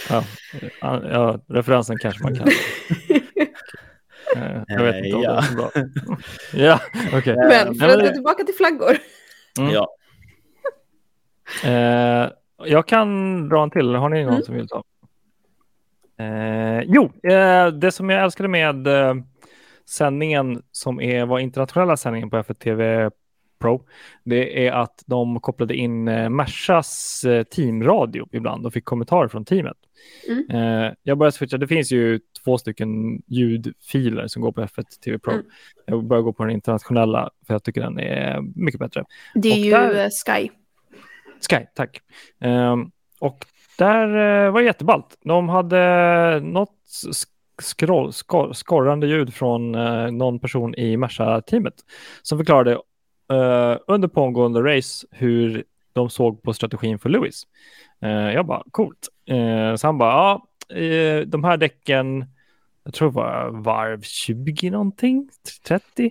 [0.08, 0.24] ja,
[0.80, 2.48] ja, referensen kanske man kan.
[4.36, 5.32] Eh, jag vet inte om ja.
[5.32, 5.70] det är så bra.
[6.54, 7.18] ja, okej.
[7.18, 7.34] Okay.
[7.48, 8.96] Men för att gå tillbaka till flaggor.
[9.58, 9.72] Mm.
[9.72, 9.88] Ja.
[11.64, 12.30] Eh,
[12.64, 13.94] jag kan dra en till.
[13.94, 14.42] Har ni någon mm.
[14.42, 14.84] som vill ta?
[16.18, 19.14] Eh, jo, eh, det som jag älskade med eh,
[19.87, 23.11] sändningen som är, var internationella sändningen på F1
[23.62, 23.87] Pro,
[24.24, 29.45] det är att de kopplade in eh, Mersas eh, teamradio ibland och fick kommentarer från
[29.45, 29.76] teamet.
[30.28, 30.51] Mm.
[30.51, 35.18] Eh, jag började switcha, det finns ju två stycken ljudfiler som går på F1 TV
[35.18, 35.33] Pro.
[35.33, 35.47] Mm.
[35.87, 39.05] Jag börjar gå på den internationella för jag tycker den är mycket bättre.
[39.35, 40.11] Det är och ju där...
[40.11, 40.49] Sky.
[41.51, 42.01] Sky, tack.
[42.41, 43.47] Um, och
[43.78, 45.18] där var det jätteballt.
[45.24, 46.78] De hade något
[47.62, 51.74] skroll, skor, skorrande ljud från eh, någon person i Merca-teamet
[52.22, 52.72] som förklarade
[53.32, 57.42] eh, under pågående race hur de såg på strategin för Lewis.
[58.02, 59.08] Eh, jag bara, coolt.
[59.26, 60.46] Eh, så han bara, ja,
[60.76, 62.24] eh, de här däcken,
[62.84, 65.28] jag tror det var varv 20 någonting,
[65.66, 66.10] 30.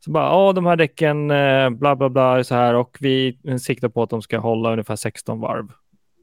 [0.00, 3.88] Så bara, ja, de här däcken, eh, bla bla bla, så här och vi siktar
[3.88, 5.68] på att de ska hålla ungefär 16 varv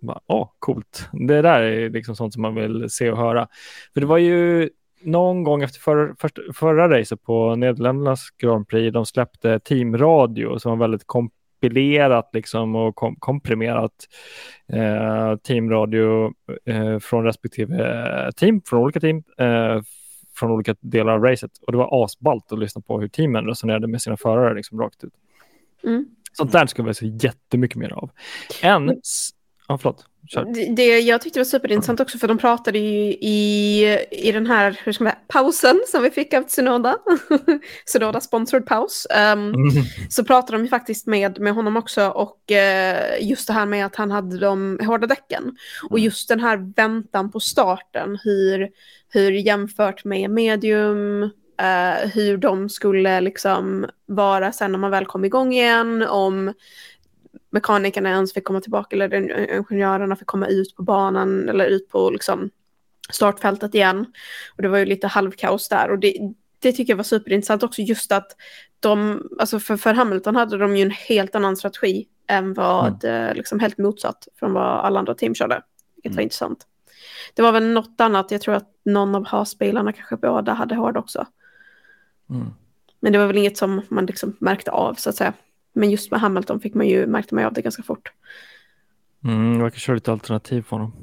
[0.02, 1.10] bara, åh, coolt.
[1.12, 3.48] Det där är liksom sånt som man vill se och höra.
[3.93, 4.70] För det var ju
[5.06, 10.72] någon gång efter för, för, förra racet på Nederländernas Grand Prix, de släppte teamradio som
[10.72, 13.91] var väldigt kompilerat liksom och kom, komprimerat
[14.74, 16.34] eh, teamradio
[16.66, 19.82] eh, från respektive team, från olika team, eh,
[20.36, 21.52] från olika delar av racet.
[21.62, 25.04] Och det var asballt att lyssna på hur teamen resonerade med sina förare liksom rakt
[25.04, 25.14] ut.
[25.84, 26.06] Mm.
[26.34, 28.10] Sånt där skulle vi se jättemycket mer av.
[28.62, 29.02] En,
[29.68, 30.05] Ja, förlåt.
[30.53, 34.82] Det, det jag tyckte var superintressant också för de pratade ju i, i den här
[34.84, 36.97] hur ska man pausen som vi fick av Tsunoda.
[37.86, 39.07] Tsunoda sponsored paus.
[39.09, 39.70] Um, mm.
[40.09, 43.86] Så pratade de ju faktiskt med, med honom också och uh, just det här med
[43.86, 45.57] att han hade de hårda däcken.
[45.84, 46.03] Och mm.
[46.03, 48.70] just den här väntan på starten, hur,
[49.09, 55.26] hur jämfört med medium, uh, hur de skulle liksom vara sen när man väl kom
[55.26, 56.53] igång igen, om
[57.56, 59.14] mekanikerna ens fick komma tillbaka eller
[59.58, 62.49] ingenjörerna fick komma ut på banan eller ut på liksom,
[63.10, 64.06] startfältet igen.
[64.56, 66.18] Och det var ju lite halvkaos där och det,
[66.60, 68.36] det tycker jag var superintressant också just att
[68.80, 73.30] de, alltså för, för Hamilton hade de ju en helt annan strategi än vad, mm.
[73.30, 75.62] Eh, liksom helt motsatt från vad alla andra team körde.
[75.95, 76.16] Vilket mm.
[76.16, 76.68] var intressant.
[77.34, 80.97] Det var väl något annat, jag tror att någon av Haas-bilarna, kanske båda, hade hård
[80.97, 81.28] också.
[82.30, 82.47] Mm.
[82.99, 85.34] Men det var väl inget som man liksom märkte av så att säga.
[85.76, 88.11] Men just med Hamilton fick man ju, märkte man ju av det ganska fort.
[89.23, 90.93] Mm, jag kan köra lite alternativ på honom.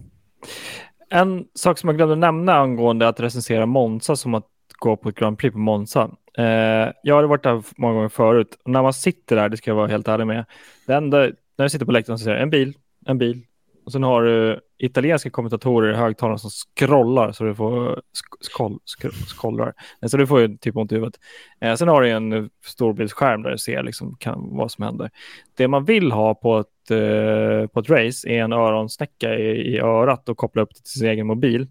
[1.11, 4.47] En sak som jag glömde nämna angående att recensera Monza som att
[4.79, 6.11] gå på ett Grand Prix på Monza.
[6.39, 8.59] Eh, jag har varit där många gånger förut.
[8.65, 10.45] Och när man sitter där, det ska jag vara helt ärlig med,
[10.87, 12.75] det enda, när jag sitter på läktaren så ser jag en bil,
[13.07, 13.47] en bil,
[13.85, 18.03] och sen har du italienska kommentatorer i högtalaren som scrollar så du får
[18.41, 18.79] skoll,
[19.27, 19.75] skollrar.
[20.07, 21.21] Så du får ju typ ont i huvudet.
[21.61, 25.11] Eh, sen har du en storbildsskärm där du ser liksom kan, vad som händer.
[25.57, 29.79] Det man vill ha på ett, eh, på ett race är en öronsnäcka i, i
[29.79, 31.69] örat och koppla upp till sin egen mobil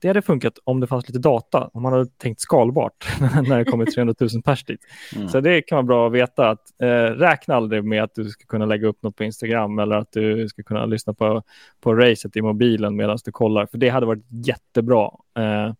[0.00, 3.64] det hade funkat om det fanns lite data, om man hade tänkt skalbart när det
[3.64, 4.80] kommer 300 000 pers dit.
[5.16, 5.28] Mm.
[5.28, 6.86] Så det kan vara bra att veta att eh,
[7.18, 10.48] räkna aldrig med att du ska kunna lägga upp något på Instagram eller att du
[10.48, 11.42] ska kunna lyssna på,
[11.80, 15.10] på racet i mobilen medan du kollar, för det hade varit jättebra.
[15.38, 15.72] Eh,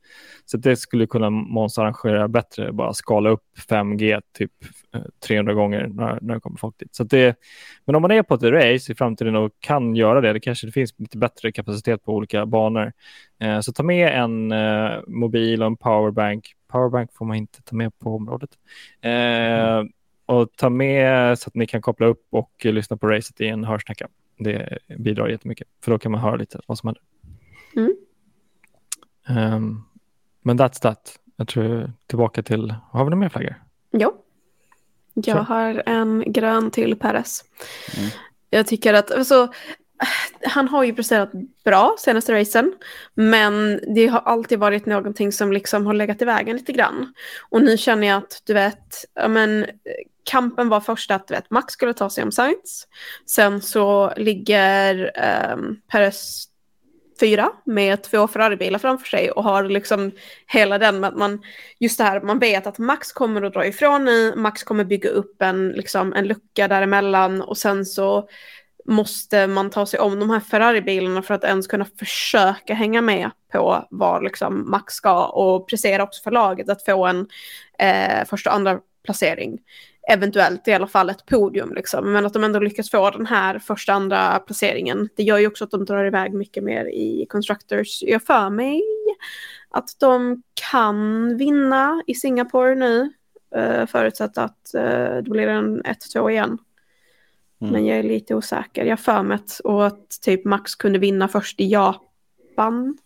[0.45, 4.53] så det skulle kunna Måns arrangera bättre, bara skala upp 5G typ
[5.27, 6.95] 300 eh, gånger när, när det kommer folk dit.
[6.95, 7.37] Så det,
[7.85, 10.67] men om man är på ett race i framtiden och kan göra det, det kanske
[10.67, 12.93] det finns lite bättre kapacitet på olika banor.
[13.41, 16.55] Eh, så ta med en eh, mobil och en powerbank.
[16.69, 18.51] Powerbank får man inte ta med på området.
[19.01, 19.89] Eh, mm.
[20.27, 23.65] Och ta med så att ni kan koppla upp och lyssna på racet i en
[23.65, 24.09] hörsnäcka.
[24.39, 27.03] Det bidrar jättemycket, för då kan man höra lite vad som händer.
[27.77, 27.97] Mm.
[29.29, 29.85] Um,
[30.43, 31.19] men that's that.
[31.37, 33.55] Jag tror tillbaka till, har vi några mer flaggor?
[33.93, 34.26] Jo.
[35.25, 37.45] Jag har en grön till Peres.
[37.97, 38.11] Mm.
[38.51, 39.53] Jag tycker att, alltså,
[40.45, 41.31] han har ju presterat
[41.65, 42.73] bra senaste racen,
[43.15, 47.15] men det har alltid varit någonting som liksom har legat i vägen lite grann.
[47.51, 49.67] Och nu känner jag att, du vet, men,
[50.31, 52.87] kampen var först att du vet, Max skulle ta sig om Sainz.
[53.27, 55.13] Sen så ligger
[55.55, 56.49] um, Perez
[57.21, 60.11] fyra med två Ferrari-bilar framför sig och har liksom
[60.47, 61.43] hela den med att man,
[61.79, 65.11] just det här, man vet att Max kommer att dra ifrån nu, Max kommer bygga
[65.11, 68.29] upp en, liksom, en lucka däremellan och sen så
[68.89, 73.31] måste man ta sig om de här Ferrari-bilarna för att ens kunna försöka hänga med
[73.53, 77.29] på var liksom Max ska och prestera också för laget att få en
[77.79, 79.59] eh, första och andra placering
[80.09, 81.75] eventuellt i alla fall ett podium.
[81.75, 82.13] Liksom.
[82.13, 85.09] Men att de ändå lyckas få den här första andra placeringen.
[85.17, 88.03] Det gör ju också att de drar iväg mycket mer i Constructors.
[88.03, 88.83] Jag för mig
[89.71, 93.13] att de kan vinna i Singapore nu.
[93.57, 94.83] Uh, förutsatt att uh,
[95.23, 96.59] det blir en 1-2 igen.
[97.61, 97.73] Mm.
[97.73, 98.85] Men jag är lite osäker.
[98.85, 102.99] Jag för mig att, och att typ Max kunde vinna först i Japan.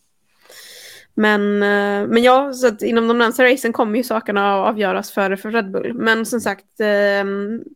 [1.14, 5.10] Men, eh, men ja, så att inom de närmsta racen kommer ju sakerna att avgöras
[5.10, 5.94] före för Red Bull.
[5.94, 7.24] Men som sagt, eh,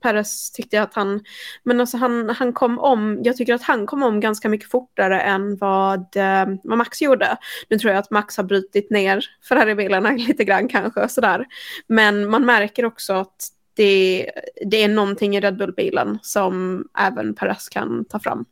[0.02, 1.20] Perez tyckte jag att han,
[1.62, 5.20] men alltså han, han kom om, jag tycker att han kom om ganska mycket fortare
[5.20, 7.36] än vad, eh, vad Max gjorde.
[7.68, 11.46] Nu tror jag att Max har brutit ner Ferrari-bilarna lite grann kanske sådär.
[11.86, 14.30] Men man märker också att det,
[14.66, 18.44] det är någonting i Red Bull-bilen som även Perez kan ta fram.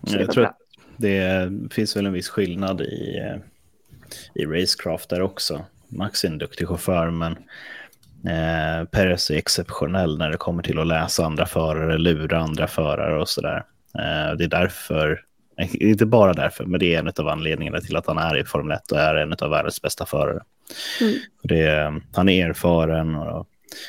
[0.00, 0.61] jag tror att
[1.02, 3.36] det finns väl en viss skillnad i, eh,
[4.34, 5.64] i racecraft där också.
[5.88, 7.32] Max är en duktig chaufför, men
[8.26, 13.20] eh, Perez är exceptionell när det kommer till att läsa andra förare, lura andra förare
[13.20, 13.64] och sådär.
[13.98, 15.20] Eh, det är därför,
[15.72, 18.76] inte bara därför, men det är en av anledningarna till att han är i Formel
[18.76, 20.42] 1 och är en av världens bästa förare.
[21.00, 21.14] Mm.
[21.42, 23.48] Det, han är erfaren och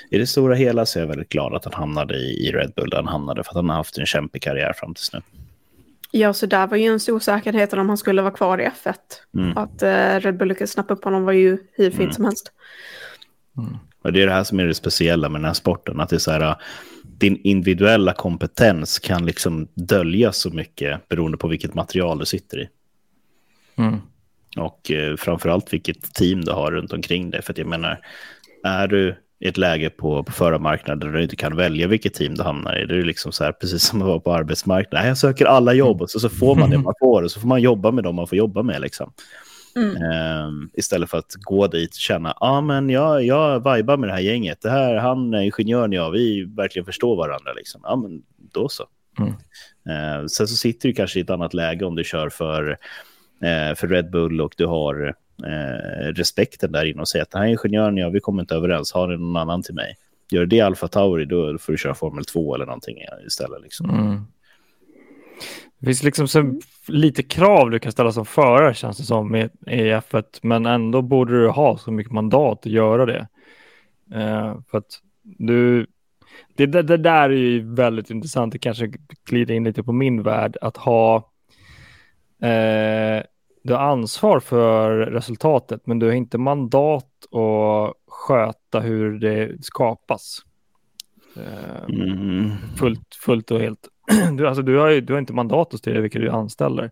[0.10, 2.72] i det stora hela så är jag väldigt glad att han hamnade i, i Red
[2.76, 5.22] Bull där han hamnade, för att han har haft en kämpig karriär fram tills nu.
[6.16, 8.94] Ja, så där var ju en stor säkerhet om han skulle vara kvar i F1.
[9.38, 9.58] Mm.
[9.58, 12.14] Att eh, Red Bull lyckades snappa upp honom var ju hur fint mm.
[12.14, 12.52] som helst.
[13.58, 13.78] Mm.
[14.02, 16.16] Och det är det här som är det speciella med den här sporten, att det
[16.16, 16.56] är så här,
[17.04, 22.70] din individuella kompetens kan liksom dölja så mycket beroende på vilket material du sitter i.
[23.76, 24.00] Mm.
[24.58, 27.42] Och eh, framförallt vilket team du har runt omkring dig.
[27.42, 28.00] För att jag menar,
[28.64, 32.36] är du i ett läge på, på förarmarknaden där du inte kan välja vilket team
[32.36, 32.86] du hamnar i.
[32.86, 35.08] Det är liksom så här, precis som att vara på arbetsmarknaden.
[35.08, 37.48] Jag söker alla jobb och så, så får man det man får och så får
[37.48, 38.82] man jobba med dem man får jobba med.
[38.82, 39.14] Liksom.
[39.76, 39.96] Mm.
[40.48, 44.10] Um, istället för att gå dit och känna, ja ah, men jag, jag vibar med
[44.10, 44.62] det här gänget.
[44.62, 47.54] Det här, han är ingenjören jag, vi verkligen förstår varandra.
[47.54, 47.82] Liksom.
[47.84, 48.22] Ja men
[48.54, 48.84] då så.
[49.20, 49.32] Mm.
[49.32, 53.76] Uh, sen så sitter du kanske i ett annat läge om du kör för, uh,
[53.76, 57.50] för Red Bull och du har eh, respekten där inne och säga att den här
[57.50, 59.98] ingenjören jag, vi kommer inte överens, har ni någon annan till mig?
[60.32, 63.62] Gör det Alfa Tauri, då får du köra Formel 2 eller någonting istället.
[63.62, 63.90] Liksom.
[63.90, 64.22] Mm.
[65.80, 69.50] Det finns liksom så lite krav du kan ställa som förare känns det som i,
[69.68, 73.28] F1, men ändå borde du ha så mycket mandat att göra det.
[74.14, 75.88] Eh, för att du,
[76.56, 78.92] det, det, det, där är ju väldigt intressant, det kanske
[79.26, 81.16] glider in lite på min värld, att ha
[82.42, 83.24] eh,
[83.64, 90.40] du har ansvar för resultatet, men du har inte mandat att sköta hur det skapas.
[91.38, 92.52] Uh, mm.
[92.78, 93.88] fullt, fullt och helt.
[94.38, 96.92] du, alltså, du, har ju, du har inte mandat att styra vilka du anställer.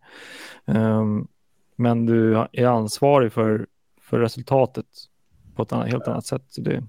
[0.65, 1.27] Um,
[1.75, 3.67] men du är ansvarig för,
[4.01, 4.85] för resultatet
[5.55, 6.43] på ett annat, helt annat sätt.
[6.47, 6.83] Så det,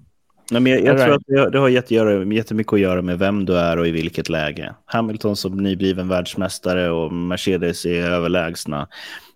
[0.51, 3.57] Nej, men jag, jag tror att det, det har jättemycket att göra med vem du
[3.57, 4.75] är och i vilket läge.
[4.85, 8.87] Hamilton som nybliven världsmästare och Mercedes är överlägsna.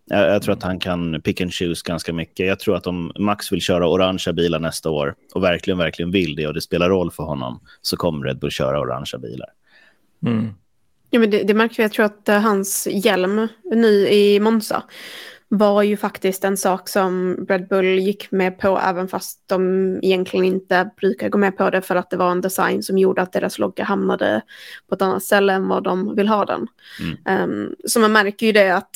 [0.09, 2.47] Jag, jag, tror att han kan pick and choose ganska mycket.
[2.47, 6.35] Jag tror att om Max vill köra orangea bilar nästa år och verkligen, verkligen vill
[6.35, 9.49] det och det spelar roll för honom så kommer Red Bull köra orangea bilar.
[10.25, 10.49] Mm.
[11.09, 11.83] Ja, men det, det märker vi.
[11.83, 14.83] Jag tror att uh, hans hjälm ny i Monza
[15.49, 20.45] var ju faktiskt en sak som Red Bull gick med på även fast de egentligen
[20.45, 23.33] inte brukar gå med på det för att det var en design som gjorde att
[23.33, 24.41] deras logga hamnade
[24.89, 26.67] på ett annat ställe än vad de vill ha den.
[26.99, 27.51] Mm.
[27.51, 28.95] Um, så man märker ju det att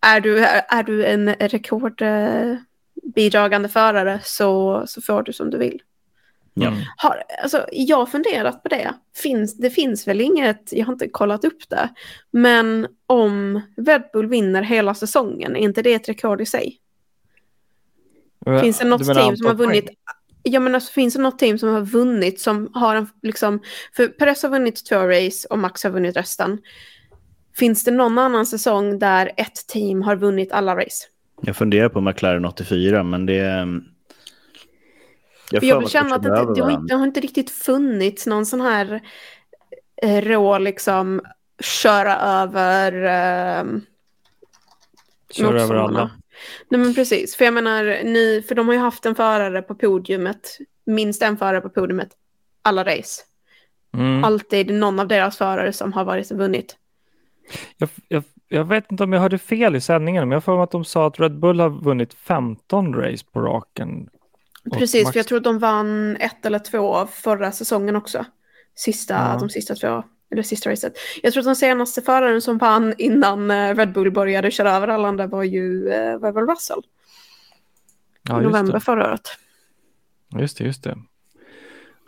[0.00, 5.82] är du, är du en rekordbidragande förare så, så får du som du vill.
[6.54, 6.68] Ja.
[6.68, 6.80] Mm.
[6.96, 8.94] Har, alltså, jag har funderat på det.
[9.16, 11.88] Finns, det finns väl inget, jag har inte kollat upp det,
[12.30, 16.78] men om Red Bull vinner hela säsongen, är inte det ett rekord i sig?
[18.44, 19.90] Ja, finns det något team som har vunnit?
[20.42, 23.60] Ja, men alltså, finns det något team som har vunnit som har en, liksom,
[23.96, 26.58] för Perez har vunnit två race och Max har vunnit resten.
[27.56, 31.06] Finns det någon annan säsong där ett team har vunnit alla race?
[31.42, 33.66] Jag funderar på McLaren 84, men det,
[35.50, 38.46] jag, jag vill känna att det, det, har inte, det har inte riktigt funnits någon
[38.46, 39.00] sån här
[40.02, 41.20] eh, rå liksom
[41.60, 42.92] köra över...
[42.92, 43.64] Eh,
[45.30, 46.10] köra över alla.
[46.68, 49.74] Nej men precis, för jag menar, ni, för de har ju haft en förare på
[49.74, 52.08] podiumet, minst en förare på podiumet,
[52.62, 53.22] alla race.
[53.94, 54.24] Mm.
[54.24, 56.76] Alltid någon av deras förare som har varit och vunnit.
[57.76, 60.70] Jag, jag, jag, vet inte om jag hörde fel i sändningen, men jag får att
[60.70, 64.08] de sa att Red Bull har vunnit 15 race på raken
[64.72, 65.12] Precis, Max...
[65.12, 68.24] för jag tror att de vann ett eller två förra säsongen också.
[68.74, 69.38] Sista, ja.
[69.40, 70.92] De sista två, eller sista racet.
[71.22, 74.88] Jag tror att den senaste föraren som vann innan eh, Red Bull började köra över
[74.88, 76.82] alla andra var ju uh, var väl Russell.
[78.22, 78.80] Ja, I november det.
[78.80, 79.28] förra året.
[80.38, 80.98] Just det, just det.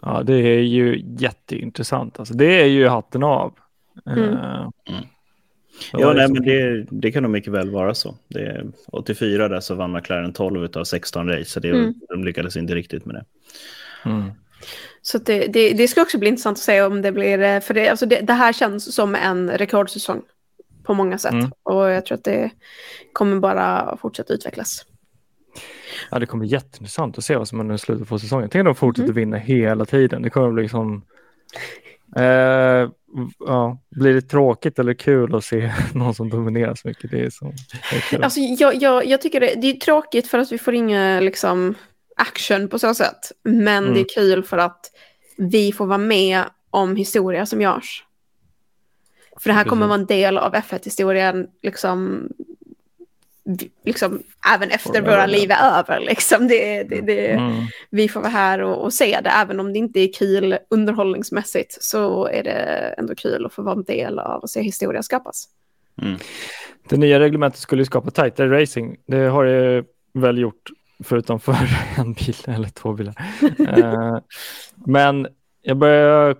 [0.02, 2.18] Ja, det är ju jätteintressant.
[2.18, 3.54] Alltså, det är ju hatten av.
[4.06, 4.18] Mm.
[4.18, 5.04] Uh, mm.
[5.92, 8.14] Ja, nej, men det, det kan nog mycket väl vara så.
[8.28, 11.94] Det, 84 där så vann McLaren 12 av 16 race, så det, mm.
[12.08, 13.24] de lyckades inte riktigt med det.
[14.10, 14.30] Mm.
[15.02, 17.74] Så det, det, det, ska också bli intressant att se om det blir, eh, för
[17.74, 20.22] det, alltså det, det här känns som en rekordsäsong
[20.82, 21.32] på många sätt.
[21.32, 21.50] Mm.
[21.62, 22.50] Och jag tror att det
[23.12, 24.86] kommer bara fortsätta utvecklas.
[26.10, 28.48] Ja, det kommer bli jätteintressant att se vad som händer i slutet på säsongen.
[28.52, 29.14] Tänk om de fortsätter mm.
[29.14, 30.22] vinna hela tiden.
[30.22, 31.02] Det kommer bli liksom
[32.16, 32.90] Eh,
[33.38, 37.10] ja, blir det tråkigt eller kul att se någon som dominerar så mycket?
[37.10, 37.52] Det är så,
[38.22, 41.74] alltså, jag, jag, jag tycker det, det är tråkigt för att vi får ingen liksom,
[42.16, 43.32] action på så sätt.
[43.42, 43.94] Men mm.
[43.94, 44.90] det är kul för att
[45.36, 48.04] vi får vara med om historia som görs.
[49.40, 52.28] För det här kommer vara en del av F1-historien liksom,
[53.84, 54.22] liksom,
[54.54, 56.00] även efter våra liv är över.
[56.00, 56.48] Liksom.
[56.48, 57.66] Det, det, det, mm.
[57.90, 61.82] Vi får vara här och, och, se det, även om det inte är kul underhållningsmässigt
[61.82, 65.48] så är det ändå kul att få vara en del av att se historia skapas.
[66.02, 66.18] Mm.
[66.88, 68.96] Det nya reglementet skulle skapa tajtare racing.
[69.06, 69.84] Det har det
[70.14, 70.70] väl gjort
[71.04, 71.56] förutom för
[71.96, 73.14] en bil eller två bilar.
[73.60, 74.18] uh,
[74.86, 75.28] men
[75.62, 76.36] jag börjar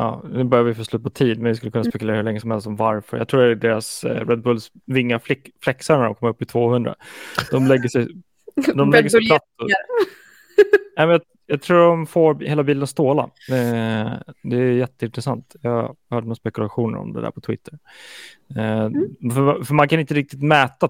[0.00, 1.90] Ja, nu börjar vi få slut på tid, men vi skulle kunna mm.
[1.90, 3.18] spekulera hur länge som helst om varför.
[3.18, 5.20] Jag tror det är deras eh, Red Bulls vingar
[5.62, 6.94] flexar när de kommer upp i 200.
[7.50, 8.08] De lägger sig,
[8.74, 9.42] de lägger sig platt.
[9.62, 9.68] Och,
[10.96, 13.22] Nej, men jag, jag, tror de får hela bilen att ståla.
[13.50, 15.56] Eh, det är jätteintressant.
[15.60, 17.78] Jag hörde några spekulationer om det där på Twitter.
[18.56, 19.30] Eh, mm.
[19.34, 20.88] för, för, man kan inte riktigt mäta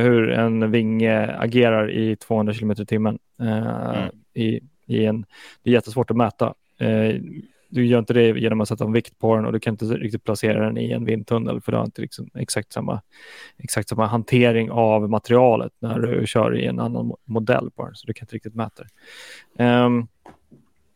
[0.00, 3.18] hur en vinge agerar i 200 km i timmen.
[3.40, 4.10] Mm.
[4.34, 5.26] I I en,
[5.62, 6.54] det är jättesvårt att mäta.
[6.78, 7.20] Eh,
[7.74, 9.84] du gör inte det genom att sätta en vikt på den och du kan inte
[9.84, 13.02] riktigt placera den i en vindtunnel för du har inte liksom exakt, samma,
[13.58, 18.06] exakt samma hantering av materialet när du kör i en annan modell på den, så
[18.06, 19.64] du kan inte riktigt mäta det.
[19.64, 20.08] Um,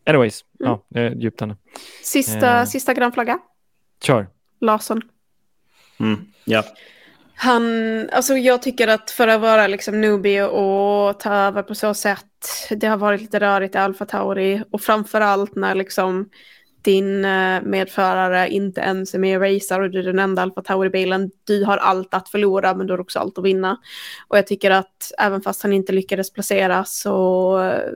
[0.06, 0.70] anyways, mm.
[0.70, 1.56] ja, det är djupt henne.
[2.02, 3.38] Sista, uh, sista grönflagga.
[4.02, 4.26] Kör.
[4.60, 5.02] Larsson.
[6.00, 6.64] Mm, ja.
[7.34, 7.64] Han,
[8.12, 12.24] alltså jag tycker att för att vara liksom newbie och ta över på så sätt,
[12.70, 16.28] det har varit lite rörigt i Alfa Tauri och framför allt när liksom
[16.82, 20.62] din eh, medförare inte ens är med och racear och du är den enda Alfa
[20.62, 21.30] Tauri-bilen.
[21.44, 23.78] Du har allt att förlora men du har också allt att vinna.
[24.28, 27.92] Och jag tycker att även fast han inte lyckades placera så, eh,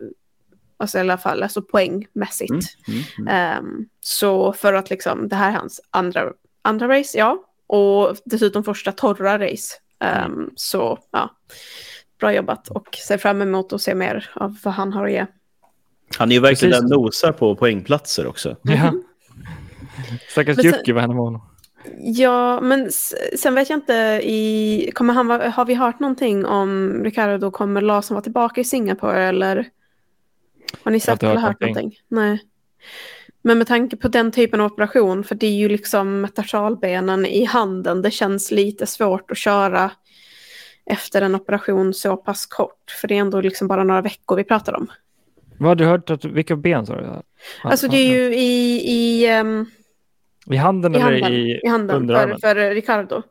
[0.76, 2.50] alltså i alla fall alltså poängmässigt.
[2.50, 3.58] Mm, mm, mm.
[3.58, 7.44] Um, så för att liksom, det här är hans andra, andra race, ja.
[7.66, 9.74] Och dessutom första torra race.
[10.26, 11.30] Um, så ja,
[12.20, 15.26] bra jobbat och ser fram emot att se mer av vad han har att ge.
[16.18, 16.90] Han är ju verkligen Precis.
[16.90, 18.56] nosar på poängplatser också.
[18.62, 18.92] Ja.
[20.28, 21.42] Stackars Jocke, vad händer med honom?
[21.98, 22.90] Ja, men
[23.36, 24.90] sen vet jag inte i...
[24.94, 29.68] Kommer han, har vi hört någonting om Ricardo kommer Larsson vara tillbaka i Singapore eller?
[30.82, 31.74] Har ni sett eller hört någonting?
[31.74, 32.00] någonting?
[32.08, 32.42] Nej.
[33.42, 37.44] Men med tanke på den typen av operation, för det är ju liksom metatarsalen i
[37.44, 39.90] handen, det känns lite svårt att köra
[40.86, 44.44] efter en operation så pass kort, för det är ändå liksom bara några veckor vi
[44.44, 44.90] pratar om.
[45.58, 46.10] Vad har du hört?
[46.10, 47.22] Att, vilka ben sa du?
[47.62, 48.80] Alltså det är ju i...
[48.84, 49.66] I, um,
[50.46, 52.38] I handen i eller handen, i, i handen underarmen?
[52.40, 53.22] För, för Ricardo.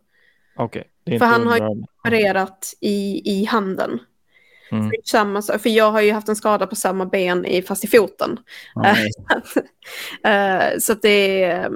[0.55, 0.83] Okej.
[1.05, 3.99] Okay, för han har ju opererat i, i handen.
[4.71, 4.89] Mm.
[4.89, 7.87] För, samma, för jag har ju haft en skada på samma ben i, fast i
[7.87, 8.39] foten.
[8.75, 8.95] Mm.
[10.79, 11.67] så att det,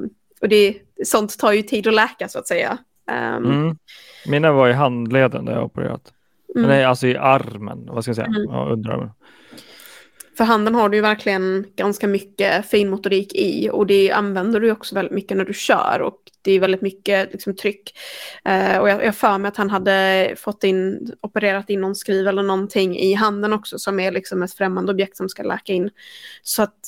[0.42, 2.78] och det, sånt tar ju tid att läka så att säga.
[3.12, 3.78] Um, mm.
[4.28, 6.14] Mina var i handleden där jag opererat.
[6.56, 6.70] Mm.
[6.70, 8.44] Nej, alltså i armen, vad ska jag säga, mm.
[8.50, 9.12] ja, underarmen.
[10.38, 14.96] För handen har du ju verkligen ganska mycket finmotorik i och det använder du också
[14.96, 17.98] väldigt mycket när du kör och det är väldigt mycket liksom, tryck.
[18.46, 22.28] Eh, och jag har för mig att han hade fått in, opererat in någon skriv
[22.28, 25.90] eller någonting i handen också som är liksom ett främmande objekt som ska läka in.
[26.44, 26.80] Så att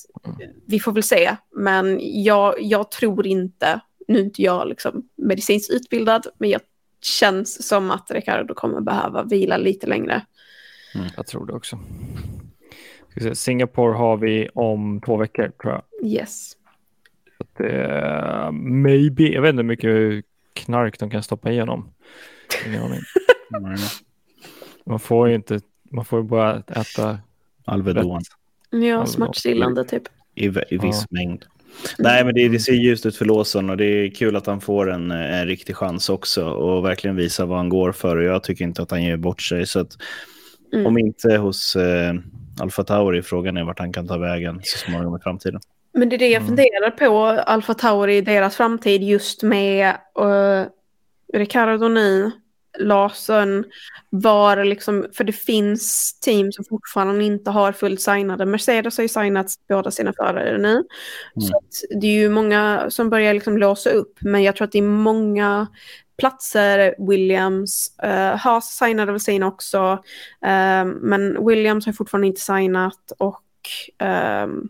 [0.65, 5.73] vi får väl se, men jag, jag tror inte, nu är inte jag liksom medicinskt
[5.73, 6.61] utbildad, men jag
[7.01, 10.25] känns som att Ricardo kommer behöva vila lite längre.
[10.95, 11.79] Mm, jag tror det också.
[13.33, 16.09] Singapore har vi om två veckor tror jag.
[16.11, 16.51] Yes.
[17.37, 21.89] Att, uh, maybe, jag vet inte hur mycket knark de kan stoppa igenom.
[24.85, 27.19] man får ju inte, man får bara äta
[27.65, 28.21] Alvedon.
[28.69, 30.03] Ja, smärtstillande typ.
[30.35, 31.05] I, i viss ja.
[31.09, 31.45] mängd.
[31.97, 34.61] Nej, men det, det, ser ljust ut för Lawson och det är kul att han
[34.61, 38.17] får en, en riktig chans också och verkligen visa vad han går för.
[38.17, 39.65] Och jag tycker inte att han ger bort sig.
[39.65, 39.97] Så att,
[40.73, 40.85] mm.
[40.85, 42.13] om inte hos eh,
[42.61, 43.21] Alfa Tauri.
[43.21, 45.61] Frågan är vart han kan ta vägen så småningom i framtiden.
[45.93, 46.47] Men det är det jag mm.
[46.47, 50.65] funderar på, Alfa Tauri, deras framtid just med uh,
[51.33, 52.31] Ricardo nu,
[52.79, 53.65] Larsen,
[54.09, 58.45] var liksom, för det finns team som fortfarande inte har fullt signade.
[58.45, 60.73] Mercedes har ju signat båda sina förare nu.
[60.73, 60.83] Mm.
[61.35, 61.61] Så
[62.01, 64.81] det är ju många som börjar liksom låsa upp, men jag tror att det är
[64.81, 65.67] många
[66.17, 66.95] platser.
[66.97, 69.91] Williams, uh, Haas signade väl sin också,
[70.45, 73.43] uh, men Williams har fortfarande inte signat och
[74.43, 74.69] um,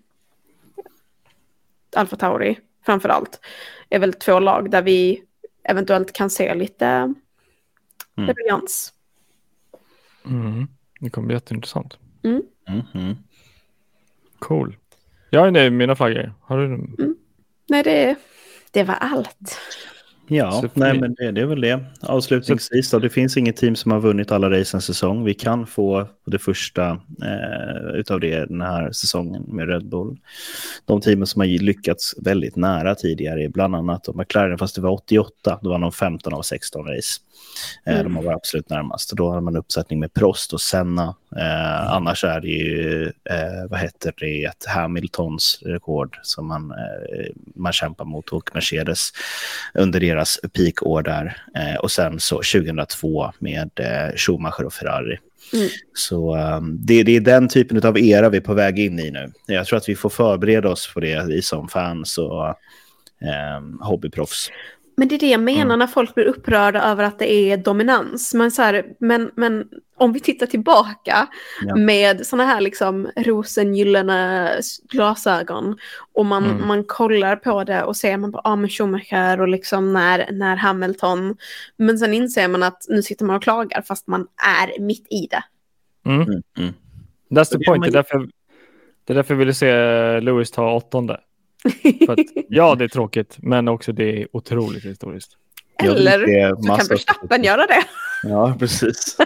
[1.96, 3.40] Alfa Tauri framför allt
[3.90, 5.24] är väl två lag där vi
[5.64, 8.34] eventuellt kan se lite mm.
[8.36, 8.94] briljans.
[10.26, 10.68] Mm.
[11.00, 11.98] Det kommer bli jätteintressant.
[12.24, 12.42] Mm.
[12.68, 13.16] Mm -hmm.
[14.40, 14.78] Cool.
[15.30, 16.34] Jag är nöjd med mina flaggor.
[16.42, 16.66] Har du?
[16.66, 17.16] Mm.
[17.70, 18.16] Nej, det,
[18.72, 19.60] det var allt.
[20.30, 21.80] Ja, nej, men det, det, är väl det.
[22.02, 25.24] Avslutningsvis då, det finns inget team som har vunnit alla race en säsong.
[25.24, 26.90] Vi kan få det första
[27.24, 30.18] eh, utav det den här säsongen med Red Bull.
[30.86, 34.92] De teamen som har lyckats väldigt nära tidigare är bland annat McLaren, fast det var
[34.92, 37.22] 88, då var de 15 av 16 race.
[37.86, 38.04] Eh, mm.
[38.04, 39.12] De har varit absolut närmast.
[39.16, 41.16] Då har man uppsättning med Prost och Senna.
[41.36, 47.74] Eh, annars är det ju, eh, vad heter det, Hamiltons rekord som man, eh, man
[47.74, 49.12] kämpar mot och Mercedes
[49.74, 51.38] under deras peakår där.
[51.56, 55.18] Eh, och sen så 2002 med eh, Schumacher och Ferrari.
[55.54, 55.68] Mm.
[55.94, 59.12] Så um, det, det, är den typen av era vi är på väg in i
[59.12, 59.32] nu.
[59.46, 62.48] Jag tror att vi får förbereda oss på det vi som fans och
[63.58, 64.52] um, hobbyproffs.
[64.98, 65.80] Men det är det jag menar mm.
[65.80, 68.34] när folk blir upprörda över att det är dominans.
[68.34, 69.66] Men, så här, men, men
[69.98, 71.28] om vi tittar tillbaka
[71.62, 71.76] ja.
[71.76, 74.52] med sådana här liksom rosengyllene
[74.90, 75.78] glasögon
[76.14, 76.68] och man, mm.
[76.68, 80.56] man kollar på det och ser man på ah, men Schumacher och liksom när, när
[80.56, 81.38] Hamilton.
[81.78, 84.28] Men sen inser man att nu sitter man och klagar fast man
[84.62, 85.44] är mitt i det.
[86.06, 86.22] Mm.
[86.22, 86.42] Mm.
[86.58, 86.74] mm.
[87.30, 87.84] That's the point.
[87.84, 88.30] Det är därför
[89.06, 89.72] Det är därför jag ville se
[90.20, 91.20] Lewis ta åttonde.
[92.06, 92.20] För att,
[92.50, 95.38] ja, det är tråkigt, men också det är otroligt historiskt.
[95.84, 97.84] Eller så kan Verstappen göra det.
[98.24, 99.18] Ja, precis.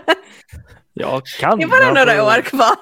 [0.93, 1.57] Jag kan.
[1.57, 2.75] Det är bara några år kvar.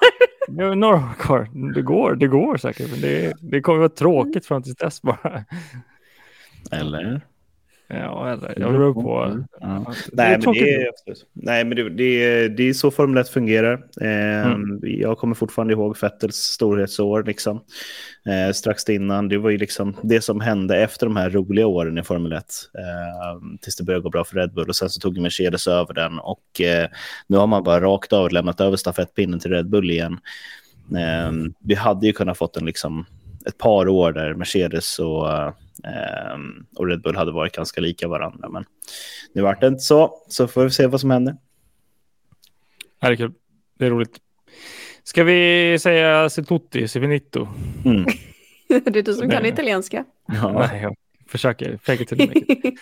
[0.48, 1.72] Det är några år kvar.
[1.74, 2.90] Det går, det går säkert.
[2.90, 5.44] Men det, det kommer vara tråkigt fram till dess bara.
[6.72, 7.20] Eller?
[7.90, 9.44] Ja, eller jag beror på.
[9.60, 9.84] Ja.
[9.86, 10.90] att- det Nej, men det är.
[11.32, 13.72] Nej, men det, det, är, det är så Formel 1 fungerar.
[14.00, 14.80] Eh, Mm.
[14.82, 17.22] Jag kommer fortfarande ihåg Vettels storhetsår.
[17.24, 17.60] Liksom.
[18.26, 21.98] Eh, strax innan, det var ju liksom det som hände efter de här roliga åren
[21.98, 22.44] i Formel 1.
[22.78, 25.94] Eh, tills det började gå bra för Red Bull och sen så tog Mercedes över
[25.94, 26.88] den och eh,
[27.26, 30.18] nu har man bara rakt av lämnat över stafettpinnen till Red Bull igen.
[30.96, 33.04] Eh, vi hade ju kunnat fått en liksom
[33.46, 35.26] ett par år där Mercedes och,
[36.76, 38.48] och Red Bull hade varit ganska lika varandra.
[38.48, 38.64] Men
[39.32, 41.36] nu vart det inte så, så får vi se vad som händer.
[43.00, 43.32] Ja, det är kul.
[43.78, 44.18] Det är roligt.
[45.02, 47.48] Ska vi säga se tutti, se finito?
[47.84, 48.04] Mm.
[48.68, 49.52] Det är du som kan Nej.
[49.52, 50.04] italienska.
[50.26, 50.52] Ja.
[50.72, 50.96] Nej, jag
[51.28, 51.78] försöker.
[51.82, 52.74] Fake it till make it.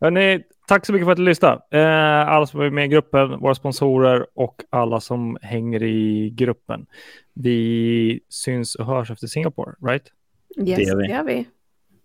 [0.00, 1.60] Hörrni, tack så mycket för att du lyssnade.
[1.70, 6.86] Eh, alla som är med i gruppen, våra sponsorer och alla som hänger i gruppen.
[7.34, 10.04] Vi syns och hörs efter Singapore, right?
[10.58, 11.02] Yes, Det gör vi.
[11.06, 11.48] det gör vi.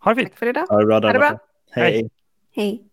[0.05, 0.29] Ha det fint.
[0.29, 0.65] Tack för idag.
[0.69, 0.99] Ha det bra.
[0.99, 1.39] Ha det bra.
[1.71, 2.09] Hej.
[2.55, 2.83] Hej.